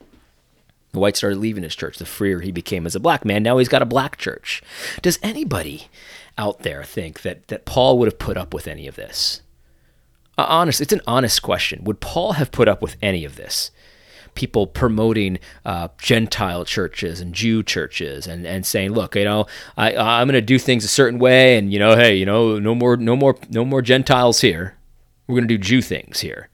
The 0.92 0.98
white 0.98 1.16
started 1.16 1.38
leaving 1.38 1.62
his 1.62 1.76
church. 1.76 1.98
The 1.98 2.06
freer 2.06 2.40
he 2.40 2.50
became 2.50 2.86
as 2.86 2.96
a 2.96 3.00
black 3.00 3.24
man. 3.24 3.42
Now 3.42 3.58
he's 3.58 3.68
got 3.68 3.82
a 3.82 3.86
black 3.86 4.16
church. 4.16 4.62
Does 5.02 5.18
anybody 5.22 5.88
out 6.36 6.60
there 6.60 6.82
think 6.82 7.22
that, 7.22 7.48
that 7.48 7.64
Paul 7.64 7.98
would 7.98 8.06
have 8.06 8.18
put 8.18 8.36
up 8.36 8.52
with 8.52 8.66
any 8.66 8.86
of 8.86 8.96
this? 8.96 9.42
Uh, 10.36 10.46
honest, 10.48 10.80
it's 10.80 10.92
an 10.92 11.02
honest 11.06 11.42
question. 11.42 11.84
Would 11.84 12.00
Paul 12.00 12.32
have 12.32 12.50
put 12.50 12.66
up 12.66 12.82
with 12.82 12.96
any 13.02 13.24
of 13.24 13.36
this? 13.36 13.70
People 14.34 14.66
promoting 14.66 15.38
uh, 15.64 15.88
Gentile 15.98 16.64
churches 16.64 17.20
and 17.20 17.34
Jew 17.34 17.62
churches 17.62 18.26
and, 18.26 18.46
and 18.46 18.64
saying, 18.64 18.92
look, 18.92 19.16
you 19.16 19.24
know, 19.24 19.46
I, 19.76 19.94
I'm 19.94 20.28
going 20.28 20.34
to 20.34 20.40
do 20.40 20.58
things 20.58 20.84
a 20.84 20.88
certain 20.88 21.18
way, 21.18 21.58
and 21.58 21.72
you 21.72 21.78
know, 21.78 21.96
hey, 21.96 22.14
you 22.14 22.24
know, 22.24 22.58
no 22.58 22.74
more, 22.74 22.96
no 22.96 23.16
more, 23.16 23.36
no 23.50 23.64
more 23.64 23.82
Gentiles 23.82 24.40
here. 24.40 24.76
We're 25.26 25.34
going 25.34 25.48
to 25.48 25.54
do 25.54 25.58
Jew 25.58 25.82
things 25.82 26.20
here. 26.20 26.48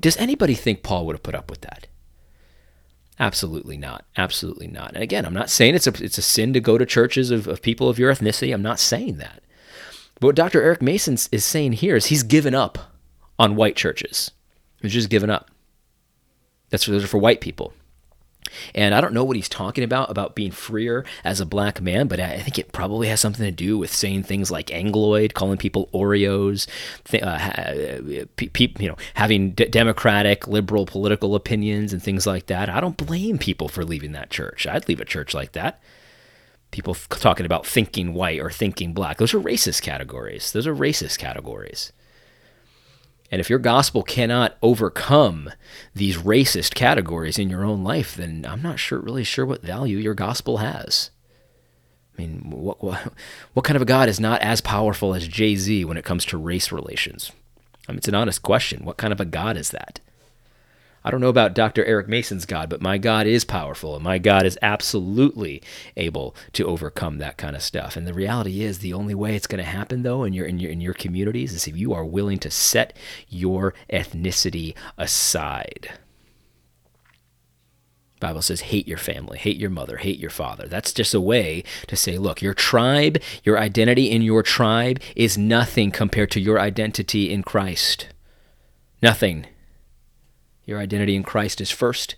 Does 0.00 0.16
anybody 0.16 0.54
think 0.54 0.82
Paul 0.82 1.06
would 1.06 1.14
have 1.14 1.22
put 1.22 1.34
up 1.34 1.50
with 1.50 1.62
that? 1.62 1.86
Absolutely 3.20 3.76
not. 3.76 4.04
Absolutely 4.16 4.68
not. 4.68 4.94
And 4.94 5.02
again, 5.02 5.26
I'm 5.26 5.34
not 5.34 5.50
saying 5.50 5.74
it's 5.74 5.86
a 5.86 6.04
it's 6.04 6.18
a 6.18 6.22
sin 6.22 6.52
to 6.52 6.60
go 6.60 6.78
to 6.78 6.86
churches 6.86 7.30
of, 7.30 7.48
of 7.48 7.62
people 7.62 7.88
of 7.88 7.98
your 7.98 8.12
ethnicity. 8.12 8.54
I'm 8.54 8.62
not 8.62 8.78
saying 8.78 9.16
that. 9.18 9.42
But 10.20 10.28
what 10.28 10.36
Dr. 10.36 10.62
Eric 10.62 10.82
Mason 10.82 11.14
is 11.32 11.44
saying 11.44 11.72
here 11.74 11.96
is 11.96 12.06
he's 12.06 12.22
given 12.22 12.54
up 12.54 12.78
on 13.38 13.56
white 13.56 13.76
churches. 13.76 14.30
He's 14.80 14.92
just 14.92 15.10
given 15.10 15.30
up. 15.30 15.50
That's 16.70 16.84
for, 16.84 16.90
those 16.92 17.04
are 17.04 17.08
for 17.08 17.18
white 17.18 17.40
people. 17.40 17.72
And 18.74 18.94
I 18.94 19.00
don't 19.00 19.12
know 19.12 19.24
what 19.24 19.36
he's 19.36 19.48
talking 19.48 19.84
about, 19.84 20.10
about 20.10 20.34
being 20.34 20.50
freer 20.50 21.04
as 21.24 21.40
a 21.40 21.46
black 21.46 21.80
man, 21.80 22.08
but 22.08 22.20
I 22.20 22.38
think 22.40 22.58
it 22.58 22.72
probably 22.72 23.08
has 23.08 23.20
something 23.20 23.44
to 23.44 23.52
do 23.52 23.78
with 23.78 23.92
saying 23.92 24.22
things 24.22 24.50
like 24.50 24.68
Angloid, 24.68 25.34
calling 25.34 25.58
people 25.58 25.88
Oreos, 25.92 26.66
uh, 27.12 28.26
you 28.80 28.88
know, 28.88 28.96
having 29.14 29.50
d- 29.52 29.66
democratic, 29.66 30.46
liberal 30.46 30.86
political 30.86 31.34
opinions 31.34 31.92
and 31.92 32.02
things 32.02 32.26
like 32.26 32.46
that. 32.46 32.68
I 32.68 32.80
don't 32.80 32.96
blame 32.96 33.38
people 33.38 33.68
for 33.68 33.84
leaving 33.84 34.12
that 34.12 34.30
church. 34.30 34.66
I'd 34.66 34.88
leave 34.88 35.00
a 35.00 35.04
church 35.04 35.34
like 35.34 35.52
that. 35.52 35.80
People 36.70 36.94
talking 36.94 37.46
about 37.46 37.66
thinking 37.66 38.12
white 38.12 38.40
or 38.40 38.50
thinking 38.50 38.92
black. 38.92 39.18
Those 39.18 39.32
are 39.34 39.40
racist 39.40 39.82
categories. 39.82 40.52
Those 40.52 40.66
are 40.66 40.74
racist 40.74 41.18
categories. 41.18 41.92
And 43.30 43.40
if 43.40 43.50
your 43.50 43.58
gospel 43.58 44.02
cannot 44.02 44.56
overcome 44.62 45.50
these 45.94 46.16
racist 46.16 46.74
categories 46.74 47.38
in 47.38 47.50
your 47.50 47.64
own 47.64 47.84
life, 47.84 48.16
then 48.16 48.46
I'm 48.48 48.62
not 48.62 48.78
sure, 48.78 48.98
really 48.98 49.24
sure 49.24 49.44
what 49.44 49.62
value 49.62 49.98
your 49.98 50.14
gospel 50.14 50.58
has. 50.58 51.10
I 52.16 52.22
mean, 52.22 52.50
what, 52.50 52.82
what, 52.82 53.12
what 53.52 53.64
kind 53.64 53.76
of 53.76 53.82
a 53.82 53.86
God 53.86 54.08
is 54.08 54.18
not 54.18 54.40
as 54.40 54.60
powerful 54.60 55.14
as 55.14 55.28
Jay 55.28 55.56
Z 55.56 55.84
when 55.84 55.96
it 55.96 56.04
comes 56.04 56.24
to 56.26 56.38
race 56.38 56.72
relations? 56.72 57.30
I 57.86 57.92
mean, 57.92 57.98
it's 57.98 58.08
an 58.08 58.14
honest 58.14 58.42
question. 58.42 58.84
What 58.84 58.96
kind 58.96 59.12
of 59.12 59.20
a 59.20 59.24
God 59.24 59.56
is 59.56 59.70
that? 59.70 60.00
I 61.04 61.10
don't 61.10 61.20
know 61.20 61.28
about 61.28 61.54
Dr. 61.54 61.84
Eric 61.84 62.08
Mason's 62.08 62.44
God, 62.44 62.68
but 62.68 62.82
my 62.82 62.98
God 62.98 63.26
is 63.26 63.44
powerful 63.44 63.94
and 63.94 64.04
my 64.04 64.18
God 64.18 64.44
is 64.44 64.58
absolutely 64.60 65.62
able 65.96 66.34
to 66.52 66.66
overcome 66.66 67.18
that 67.18 67.38
kind 67.38 67.54
of 67.54 67.62
stuff. 67.62 67.96
And 67.96 68.06
the 68.06 68.14
reality 68.14 68.62
is 68.62 68.78
the 68.78 68.94
only 68.94 69.14
way 69.14 69.34
it's 69.34 69.46
going 69.46 69.62
to 69.62 69.70
happen 69.70 70.02
though 70.02 70.24
in 70.24 70.32
your 70.32 70.46
in 70.46 70.58
your 70.58 70.70
in 70.70 70.80
your 70.80 70.94
communities 70.94 71.52
is 71.52 71.66
if 71.66 71.76
you 71.76 71.92
are 71.92 72.04
willing 72.04 72.38
to 72.40 72.50
set 72.50 72.96
your 73.28 73.74
ethnicity 73.90 74.74
aside. 74.96 75.98
Bible 78.20 78.42
says 78.42 78.62
hate 78.62 78.88
your 78.88 78.98
family, 78.98 79.38
hate 79.38 79.58
your 79.58 79.70
mother, 79.70 79.98
hate 79.98 80.18
your 80.18 80.30
father. 80.30 80.66
That's 80.66 80.92
just 80.92 81.14
a 81.14 81.20
way 81.20 81.62
to 81.86 81.96
say, 81.96 82.18
look, 82.18 82.42
your 82.42 82.54
tribe, 82.54 83.22
your 83.44 83.58
identity 83.58 84.10
in 84.10 84.22
your 84.22 84.42
tribe 84.42 85.00
is 85.14 85.38
nothing 85.38 85.90
compared 85.90 86.32
to 86.32 86.40
your 86.40 86.58
identity 86.58 87.32
in 87.32 87.44
Christ. 87.44 88.08
Nothing. 89.00 89.46
Your 90.68 90.78
identity 90.78 91.16
in 91.16 91.22
Christ 91.22 91.62
is 91.62 91.70
first, 91.70 92.14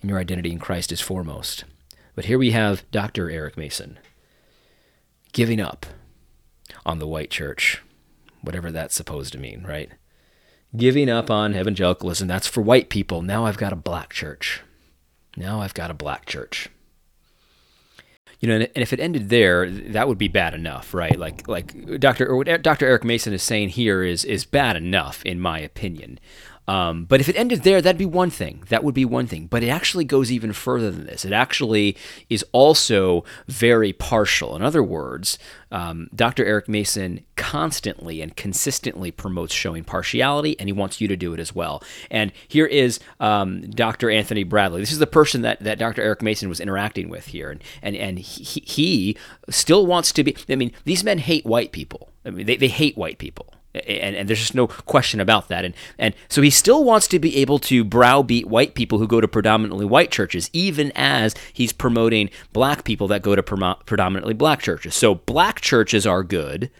and 0.00 0.10
your 0.10 0.18
identity 0.18 0.50
in 0.50 0.58
Christ 0.58 0.90
is 0.90 1.00
foremost. 1.00 1.62
But 2.16 2.24
here 2.24 2.36
we 2.36 2.50
have 2.50 2.82
Dr. 2.90 3.30
Eric 3.30 3.56
Mason 3.56 3.96
giving 5.32 5.60
up 5.60 5.86
on 6.84 6.98
the 6.98 7.06
white 7.06 7.30
church, 7.30 7.80
whatever 8.40 8.72
that's 8.72 8.96
supposed 8.96 9.32
to 9.34 9.38
mean, 9.38 9.62
right? 9.62 9.88
Giving 10.76 11.08
up 11.08 11.30
on 11.30 11.54
evangelicalism, 11.54 12.26
that's 12.26 12.48
for 12.48 12.60
white 12.60 12.88
people. 12.88 13.22
Now 13.22 13.46
I've 13.46 13.56
got 13.56 13.72
a 13.72 13.76
black 13.76 14.12
church. 14.12 14.62
Now 15.36 15.60
I've 15.60 15.72
got 15.72 15.92
a 15.92 15.94
black 15.94 16.26
church. 16.26 16.70
You 18.40 18.48
know, 18.48 18.54
and 18.56 18.82
if 18.82 18.92
it 18.92 18.98
ended 18.98 19.28
there, 19.28 19.70
that 19.70 20.08
would 20.08 20.18
be 20.18 20.26
bad 20.26 20.54
enough, 20.54 20.92
right? 20.92 21.16
Like, 21.16 21.46
like 21.46 22.00
Dr. 22.00 22.42
Dr. 22.58 22.84
Eric 22.84 23.04
Mason 23.04 23.32
is 23.32 23.44
saying 23.44 23.68
here 23.68 24.02
is 24.02 24.24
is 24.24 24.44
bad 24.44 24.74
enough, 24.74 25.24
in 25.24 25.38
my 25.38 25.60
opinion. 25.60 26.18
Um, 26.68 27.04
but 27.04 27.20
if 27.20 27.28
it 27.28 27.36
ended 27.36 27.62
there, 27.62 27.82
that'd 27.82 27.98
be 27.98 28.04
one 28.04 28.30
thing. 28.30 28.62
That 28.68 28.84
would 28.84 28.94
be 28.94 29.04
one 29.04 29.26
thing. 29.26 29.46
But 29.46 29.62
it 29.62 29.68
actually 29.68 30.04
goes 30.04 30.30
even 30.30 30.52
further 30.52 30.90
than 30.90 31.06
this. 31.06 31.24
It 31.24 31.32
actually 31.32 31.96
is 32.30 32.44
also 32.52 33.24
very 33.48 33.92
partial. 33.92 34.54
In 34.54 34.62
other 34.62 34.82
words, 34.82 35.38
um, 35.72 36.08
Dr. 36.14 36.44
Eric 36.44 36.68
Mason 36.68 37.24
constantly 37.36 38.20
and 38.20 38.36
consistently 38.36 39.10
promotes 39.10 39.52
showing 39.52 39.82
partiality, 39.82 40.58
and 40.60 40.68
he 40.68 40.72
wants 40.72 41.00
you 41.00 41.08
to 41.08 41.16
do 41.16 41.34
it 41.34 41.40
as 41.40 41.54
well. 41.54 41.82
And 42.10 42.32
here 42.46 42.66
is 42.66 43.00
um, 43.18 43.62
Dr. 43.62 44.10
Anthony 44.10 44.44
Bradley. 44.44 44.80
This 44.80 44.92
is 44.92 44.98
the 44.98 45.06
person 45.06 45.42
that, 45.42 45.60
that 45.60 45.78
Dr. 45.78 46.02
Eric 46.02 46.22
Mason 46.22 46.48
was 46.48 46.60
interacting 46.60 47.08
with 47.08 47.26
here. 47.28 47.50
And, 47.50 47.62
and, 47.82 47.96
and 47.96 48.18
he, 48.18 48.60
he 48.60 49.16
still 49.50 49.84
wants 49.84 50.12
to 50.12 50.22
be, 50.22 50.36
I 50.48 50.54
mean, 50.54 50.72
these 50.84 51.02
men 51.02 51.18
hate 51.18 51.44
white 51.44 51.72
people. 51.72 52.10
I 52.24 52.30
mean, 52.30 52.46
they, 52.46 52.56
they 52.56 52.68
hate 52.68 52.96
white 52.96 53.18
people 53.18 53.52
and, 53.74 54.16
and 54.16 54.28
there's 54.28 54.40
just 54.40 54.54
no 54.54 54.66
question 54.66 55.20
about 55.20 55.48
that. 55.48 55.64
And 55.64 55.74
and 55.98 56.14
so 56.28 56.42
he 56.42 56.50
still 56.50 56.84
wants 56.84 57.06
to 57.08 57.18
be 57.18 57.36
able 57.38 57.58
to 57.60 57.84
browbeat 57.84 58.46
white 58.46 58.74
people 58.74 58.98
who 58.98 59.06
go 59.06 59.20
to 59.20 59.28
predominantly 59.28 59.86
white 59.86 60.10
churches, 60.10 60.50
even 60.52 60.92
as 60.94 61.34
he's 61.52 61.72
promoting 61.72 62.30
black 62.52 62.84
people 62.84 63.08
that 63.08 63.22
go 63.22 63.34
to 63.34 63.42
predominantly 63.42 64.34
black 64.34 64.60
churches. 64.60 64.94
So 64.94 65.14
black 65.14 65.60
churches 65.60 66.06
are 66.06 66.22
good, 66.22 66.70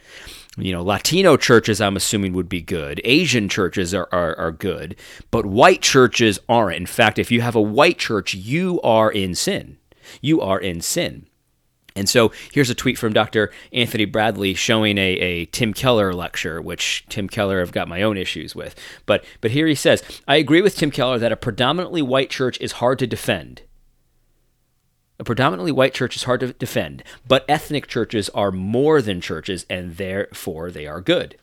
you 0.57 0.71
know, 0.71 0.83
Latino 0.83 1.35
churches, 1.35 1.81
I'm 1.81 1.95
assuming, 1.95 2.33
would 2.33 2.49
be 2.49 2.61
good. 2.61 3.01
Asian 3.03 3.49
churches 3.49 3.93
are, 3.93 4.07
are, 4.11 4.37
are 4.37 4.51
good, 4.51 4.95
but 5.31 5.45
white 5.45 5.81
churches 5.81 6.39
aren't. 6.47 6.77
In 6.77 6.85
fact, 6.85 7.17
if 7.17 7.31
you 7.31 7.41
have 7.41 7.55
a 7.55 7.61
white 7.61 7.97
church, 7.97 8.35
you 8.35 8.79
are 8.81 9.11
in 9.11 9.33
sin. 9.33 9.77
You 10.21 10.41
are 10.41 10.59
in 10.59 10.81
sin. 10.81 11.25
And 11.95 12.09
so 12.09 12.31
here's 12.51 12.69
a 12.69 12.75
tweet 12.75 12.97
from 12.97 13.13
Dr. 13.13 13.51
Anthony 13.71 14.05
Bradley 14.05 14.53
showing 14.53 14.97
a, 14.97 15.11
a 15.13 15.45
Tim 15.45 15.73
Keller 15.73 16.13
lecture, 16.13 16.61
which 16.61 17.05
Tim 17.09 17.29
Keller 17.29 17.61
I've 17.61 17.71
got 17.71 17.87
my 17.87 18.01
own 18.01 18.17
issues 18.17 18.55
with. 18.55 18.75
But 19.05 19.23
but 19.41 19.51
here 19.51 19.67
he 19.67 19.75
says, 19.75 20.03
I 20.27 20.37
agree 20.37 20.61
with 20.61 20.75
Tim 20.75 20.91
Keller 20.91 21.19
that 21.19 21.31
a 21.31 21.37
predominantly 21.37 22.01
white 22.01 22.29
church 22.29 22.59
is 22.59 22.73
hard 22.73 22.99
to 22.99 23.07
defend. 23.07 23.61
A 25.19 25.23
predominantly 25.23 25.71
white 25.71 25.93
church 25.93 26.15
is 26.15 26.23
hard 26.23 26.39
to 26.39 26.53
defend, 26.53 27.03
but 27.27 27.45
ethnic 27.47 27.87
churches 27.87 28.29
are 28.29 28.51
more 28.51 29.01
than 29.01 29.21
churches, 29.21 29.65
and 29.69 29.97
therefore 29.97 30.71
they 30.71 30.87
are 30.87 31.01
good. 31.01 31.37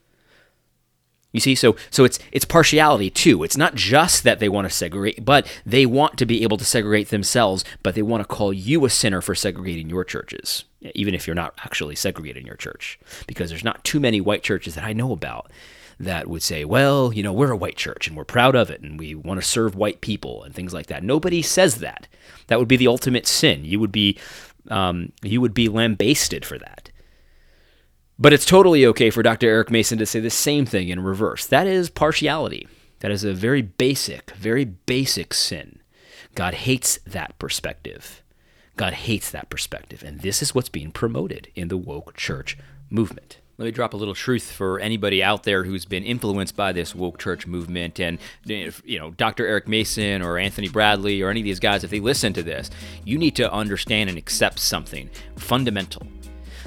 You 1.33 1.40
see, 1.40 1.55
so 1.55 1.77
so 1.90 2.05
it's 2.05 2.19
it's 2.33 2.45
partiality 2.45 3.09
too. 3.09 3.45
It's 3.45 3.57
not 3.57 3.77
just 3.77 4.25
that 4.25 4.40
they 4.40 4.49
want 4.49 4.69
to 4.69 4.75
segregate, 4.75 5.25
but 5.25 5.47
they 5.64 5.87
want 5.87 6.19
to 6.19 6.27
be 6.27 6.43
able 6.43 6.57
to 6.57 6.64
segregate 6.64 7.11
themselves, 7.11 7.64
but 7.83 7.95
they 7.95 8.03
want 8.03 8.21
to 8.23 8.35
call 8.35 8.53
you 8.53 8.85
a 8.85 8.90
sinner 8.90 9.21
for 9.21 9.35
segregating 9.35 9.88
your 9.88 10.05
churches, 10.05 10.64
even 10.95 11.14
if 11.14 11.27
you're 11.27 11.37
not 11.37 11.55
actually 11.64 11.95
segregating 11.95 12.47
your 12.47 12.57
church. 12.57 12.99
Because 13.29 13.51
there's 13.51 13.64
not 13.64 13.85
too 13.85 14.01
many 14.01 14.21
white 14.21 14.43
churches 14.43 14.75
that 14.75 14.85
I 14.85 14.93
know 14.93 15.12
about 15.12 15.51
that 16.01 16.29
would 16.29 16.43
say, 16.43 16.64
well, 16.64 17.12
you 17.12 17.23
know, 17.23 17.33
we're 17.33 17.53
a 17.53 17.57
white 17.57 17.77
church 17.77 18.09
and 18.09 18.16
we're 18.16 18.25
proud 18.25 18.57
of 18.57 18.71
it 18.71 18.81
and 18.81 18.99
we 18.99 19.14
want 19.14 19.40
to 19.40 19.47
serve 19.47 19.77
white 19.77 20.01
people 20.01 20.43
and 20.43 20.55
things 20.55 20.73
like 20.73 20.87
that. 20.87 21.05
Nobody 21.05 21.43
says 21.43 21.77
that. 21.77 22.09
That 22.47 22.59
would 22.59 22.69
be 22.69 22.79
the 22.79 22.88
ultimate 22.88 23.27
sin. 23.27 23.64
You 23.64 23.79
would 23.79 23.93
be 23.93 24.19
um, 24.69 25.12
you 25.23 25.40
would 25.40 25.55
be 25.55 25.69
lambasted 25.69 26.45
for 26.45 26.59
that. 26.59 26.89
But 28.23 28.35
it's 28.35 28.45
totally 28.45 28.85
okay 28.85 29.09
for 29.09 29.23
Dr. 29.23 29.49
Eric 29.49 29.71
Mason 29.71 29.97
to 29.97 30.05
say 30.05 30.21
the 30.21 30.29
same 30.29 30.67
thing 30.67 30.91
in 30.91 31.01
reverse. 31.01 31.47
That 31.47 31.67
is 31.67 31.89
partiality. 31.89 32.69
That 32.99 33.11
is 33.11 33.25
a 33.25 33.33
very 33.33 33.63
basic, 33.63 34.33
very 34.33 34.67
basic 34.67 35.33
sin. 35.33 35.81
God 36.35 36.53
hates 36.53 36.99
that 37.07 37.39
perspective. 37.39 38.23
God 38.77 38.93
hates 38.93 39.31
that 39.31 39.49
perspective. 39.49 40.03
And 40.03 40.21
this 40.21 40.43
is 40.43 40.55
what's 40.55 40.69
being 40.69 40.93
promoted 40.93 41.49
in 41.55 41.69
the 41.69 41.79
woke 41.79 42.15
church 42.15 42.59
movement. 42.91 43.39
Let 43.57 43.65
me 43.65 43.71
drop 43.73 43.95
a 43.95 43.97
little 43.97 44.15
truth 44.15 44.53
for 44.53 44.79
anybody 44.81 45.23
out 45.23 45.45
there 45.45 45.65
who's 45.65 45.87
been 45.87 46.05
influenced 46.05 46.57
by 46.57 46.73
this 46.73 46.95
woke 46.95 47.19
church 47.19 47.47
movement. 47.47 47.99
And, 48.01 48.19
you 48.45 48.99
know, 48.99 49.13
Dr. 49.13 49.47
Eric 49.47 49.67
Mason 49.67 50.21
or 50.21 50.37
Anthony 50.37 50.69
Bradley 50.69 51.23
or 51.23 51.31
any 51.31 51.41
of 51.41 51.45
these 51.45 51.61
guys, 51.61 51.85
if 51.85 51.91
they 51.91 52.01
listen 52.01 52.35
to 52.35 52.43
this, 52.43 52.71
you 53.05 53.17
need 53.17 53.37
to 53.37 53.51
understand 53.51 54.11
and 54.11 54.19
accept 54.19 54.59
something 54.59 55.09
fundamental 55.37 56.07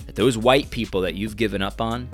that 0.06 0.16
those 0.16 0.38
white 0.38 0.70
people 0.70 1.02
that 1.02 1.16
you've 1.16 1.38
given 1.38 1.62
up 1.62 1.82
on, 1.82 2.10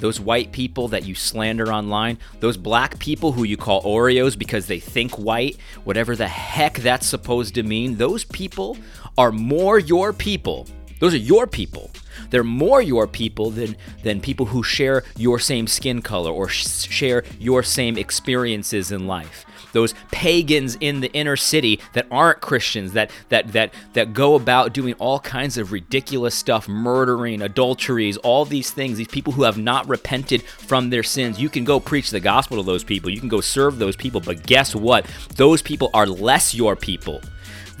those 0.00 0.20
white 0.20 0.52
people 0.52 0.88
that 0.88 1.04
you 1.04 1.14
slander 1.14 1.72
online, 1.72 2.18
those 2.40 2.56
black 2.56 2.98
people 2.98 3.32
who 3.32 3.44
you 3.44 3.56
call 3.56 3.82
Oreos 3.82 4.38
because 4.38 4.66
they 4.66 4.80
think 4.80 5.18
white, 5.18 5.56
whatever 5.84 6.16
the 6.16 6.28
heck 6.28 6.78
that's 6.78 7.06
supposed 7.06 7.54
to 7.54 7.62
mean, 7.62 7.96
those 7.96 8.24
people 8.24 8.76
are 9.18 9.32
more 9.32 9.78
your 9.78 10.12
people. 10.12 10.66
Those 11.00 11.14
are 11.14 11.18
your 11.18 11.46
people. 11.46 11.90
They're 12.32 12.42
more 12.42 12.82
your 12.82 13.06
people 13.06 13.50
than, 13.50 13.76
than 14.02 14.20
people 14.20 14.46
who 14.46 14.64
share 14.64 15.04
your 15.16 15.38
same 15.38 15.68
skin 15.68 16.02
color 16.02 16.32
or 16.32 16.48
sh- 16.48 16.66
share 16.66 17.22
your 17.38 17.62
same 17.62 17.96
experiences 17.96 18.90
in 18.90 19.06
life 19.06 19.46
those 19.72 19.94
pagans 20.10 20.76
in 20.80 21.00
the 21.00 21.12
inner 21.12 21.36
city 21.36 21.80
that 21.94 22.06
aren't 22.10 22.40
Christians, 22.40 22.92
that 22.92 23.10
that 23.28 23.52
that 23.52 23.74
that 23.94 24.12
go 24.12 24.34
about 24.34 24.72
doing 24.72 24.94
all 24.94 25.18
kinds 25.20 25.58
of 25.58 25.72
ridiculous 25.72 26.34
stuff, 26.34 26.68
murdering, 26.68 27.42
adulteries, 27.42 28.16
all 28.18 28.44
these 28.44 28.70
things, 28.70 28.98
these 28.98 29.08
people 29.08 29.32
who 29.32 29.42
have 29.42 29.58
not 29.58 29.88
repented 29.88 30.42
from 30.42 30.90
their 30.90 31.02
sins. 31.02 31.40
You 31.40 31.48
can 31.48 31.64
go 31.64 31.80
preach 31.80 32.10
the 32.10 32.20
gospel 32.20 32.58
to 32.58 32.62
those 32.62 32.84
people. 32.84 33.10
You 33.10 33.20
can 33.20 33.28
go 33.28 33.40
serve 33.40 33.78
those 33.78 33.96
people, 33.96 34.20
but 34.20 34.46
guess 34.46 34.74
what? 34.74 35.06
Those 35.36 35.62
people 35.62 35.90
are 35.94 36.06
less 36.06 36.54
your 36.54 36.76
people 36.76 37.20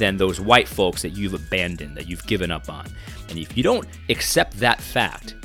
than 0.02 0.16
those 0.16 0.40
white 0.40 0.66
folks 0.66 1.00
that 1.02 1.10
you've 1.10 1.32
abandoned, 1.32 1.96
that 1.96 2.08
you've 2.08 2.26
given 2.26 2.50
up 2.50 2.68
on. 2.68 2.84
And 3.28 3.38
if 3.38 3.56
you 3.56 3.62
don't 3.62 3.86
accept 4.08 4.58
that 4.58 4.80
fact, 4.80 5.36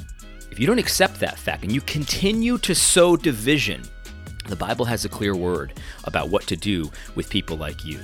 if 0.50 0.60
you 0.60 0.66
don't 0.66 0.80
accept 0.80 1.20
that 1.20 1.38
fact 1.38 1.62
and 1.62 1.72
you 1.72 1.80
continue 1.82 2.58
to 2.58 2.74
sow 2.74 3.16
division, 3.16 3.84
the 4.48 4.56
Bible 4.56 4.84
has 4.86 5.06
a 5.06 5.10
clear 5.10 5.36
word 5.36 5.80
about 6.06 6.30
what 6.30 6.48
to 6.48 6.56
do 6.56 6.90
with 7.14 7.30
people 7.30 7.56
like 7.56 7.86
you. 7.86 8.00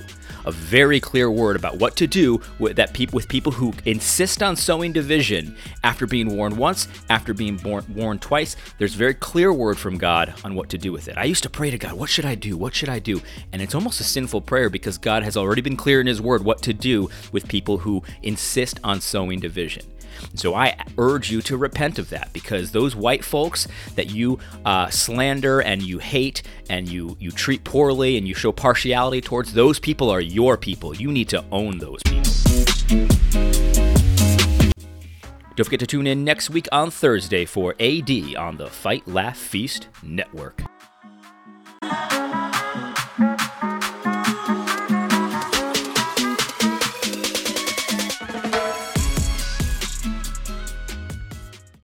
A 0.45 0.51
very 0.51 0.99
clear 0.99 1.31
word 1.31 1.55
about 1.55 1.77
what 1.77 1.95
to 1.97 2.07
do 2.07 2.41
with 2.59 2.75
that 2.75 2.93
people 2.93 3.15
with 3.15 3.27
people 3.27 3.51
who 3.51 3.73
insist 3.85 4.43
on 4.43 4.55
sowing 4.55 4.91
division 4.91 5.55
after 5.83 6.05
being 6.05 6.35
warned 6.35 6.57
once, 6.57 6.87
after 7.09 7.33
being 7.33 7.57
born, 7.57 7.85
warned 7.95 8.21
twice. 8.21 8.55
There's 8.77 8.95
a 8.95 8.97
very 8.97 9.13
clear 9.13 9.53
word 9.53 9.77
from 9.77 9.97
God 9.97 10.33
on 10.43 10.55
what 10.55 10.69
to 10.69 10.77
do 10.77 10.91
with 10.91 11.07
it. 11.07 11.17
I 11.17 11.23
used 11.25 11.43
to 11.43 11.49
pray 11.49 11.69
to 11.69 11.77
God, 11.77 11.93
what 11.93 12.09
should 12.09 12.25
I 12.25 12.35
do? 12.35 12.57
What 12.57 12.75
should 12.75 12.89
I 12.89 12.99
do? 12.99 13.21
And 13.51 13.61
it's 13.61 13.75
almost 13.75 14.01
a 14.01 14.03
sinful 14.03 14.41
prayer 14.41 14.69
because 14.69 14.97
God 14.97 15.23
has 15.23 15.37
already 15.37 15.61
been 15.61 15.77
clear 15.77 16.01
in 16.01 16.07
his 16.07 16.21
word 16.21 16.43
what 16.43 16.61
to 16.63 16.73
do 16.73 17.09
with 17.31 17.47
people 17.47 17.77
who 17.77 18.03
insist 18.21 18.79
on 18.83 19.01
sowing 19.01 19.39
division. 19.39 19.85
So 20.35 20.55
I 20.55 20.75
urge 20.97 21.31
you 21.31 21.41
to 21.43 21.57
repent 21.57 21.99
of 21.99 22.09
that 22.09 22.33
because 22.33 22.71
those 22.71 22.95
white 22.95 23.23
folks 23.23 23.67
that 23.95 24.09
you 24.09 24.39
uh, 24.65 24.89
slander 24.89 25.61
and 25.61 25.81
you 25.81 25.99
hate 25.99 26.43
and 26.69 26.87
you, 26.87 27.15
you 27.19 27.31
treat 27.31 27.63
poorly 27.63 28.17
and 28.17 28.27
you 28.27 28.33
show 28.33 28.51
partiality 28.51 29.21
towards, 29.21 29.53
those 29.53 29.79
people 29.79 30.09
are 30.09 30.21
your 30.21 30.57
people. 30.57 30.95
You 30.95 31.11
need 31.11 31.29
to 31.29 31.43
own 31.51 31.77
those 31.77 32.01
people. 32.03 32.23
Don't 35.55 35.65
forget 35.65 35.81
to 35.81 35.87
tune 35.87 36.07
in 36.07 36.23
next 36.23 36.49
week 36.49 36.67
on 36.71 36.89
Thursday 36.89 37.45
for 37.45 37.75
AD 37.79 38.09
on 38.35 38.57
the 38.57 38.67
Fight 38.71 39.07
Laugh 39.07 39.37
Feast 39.37 39.87
Network. 40.01 40.63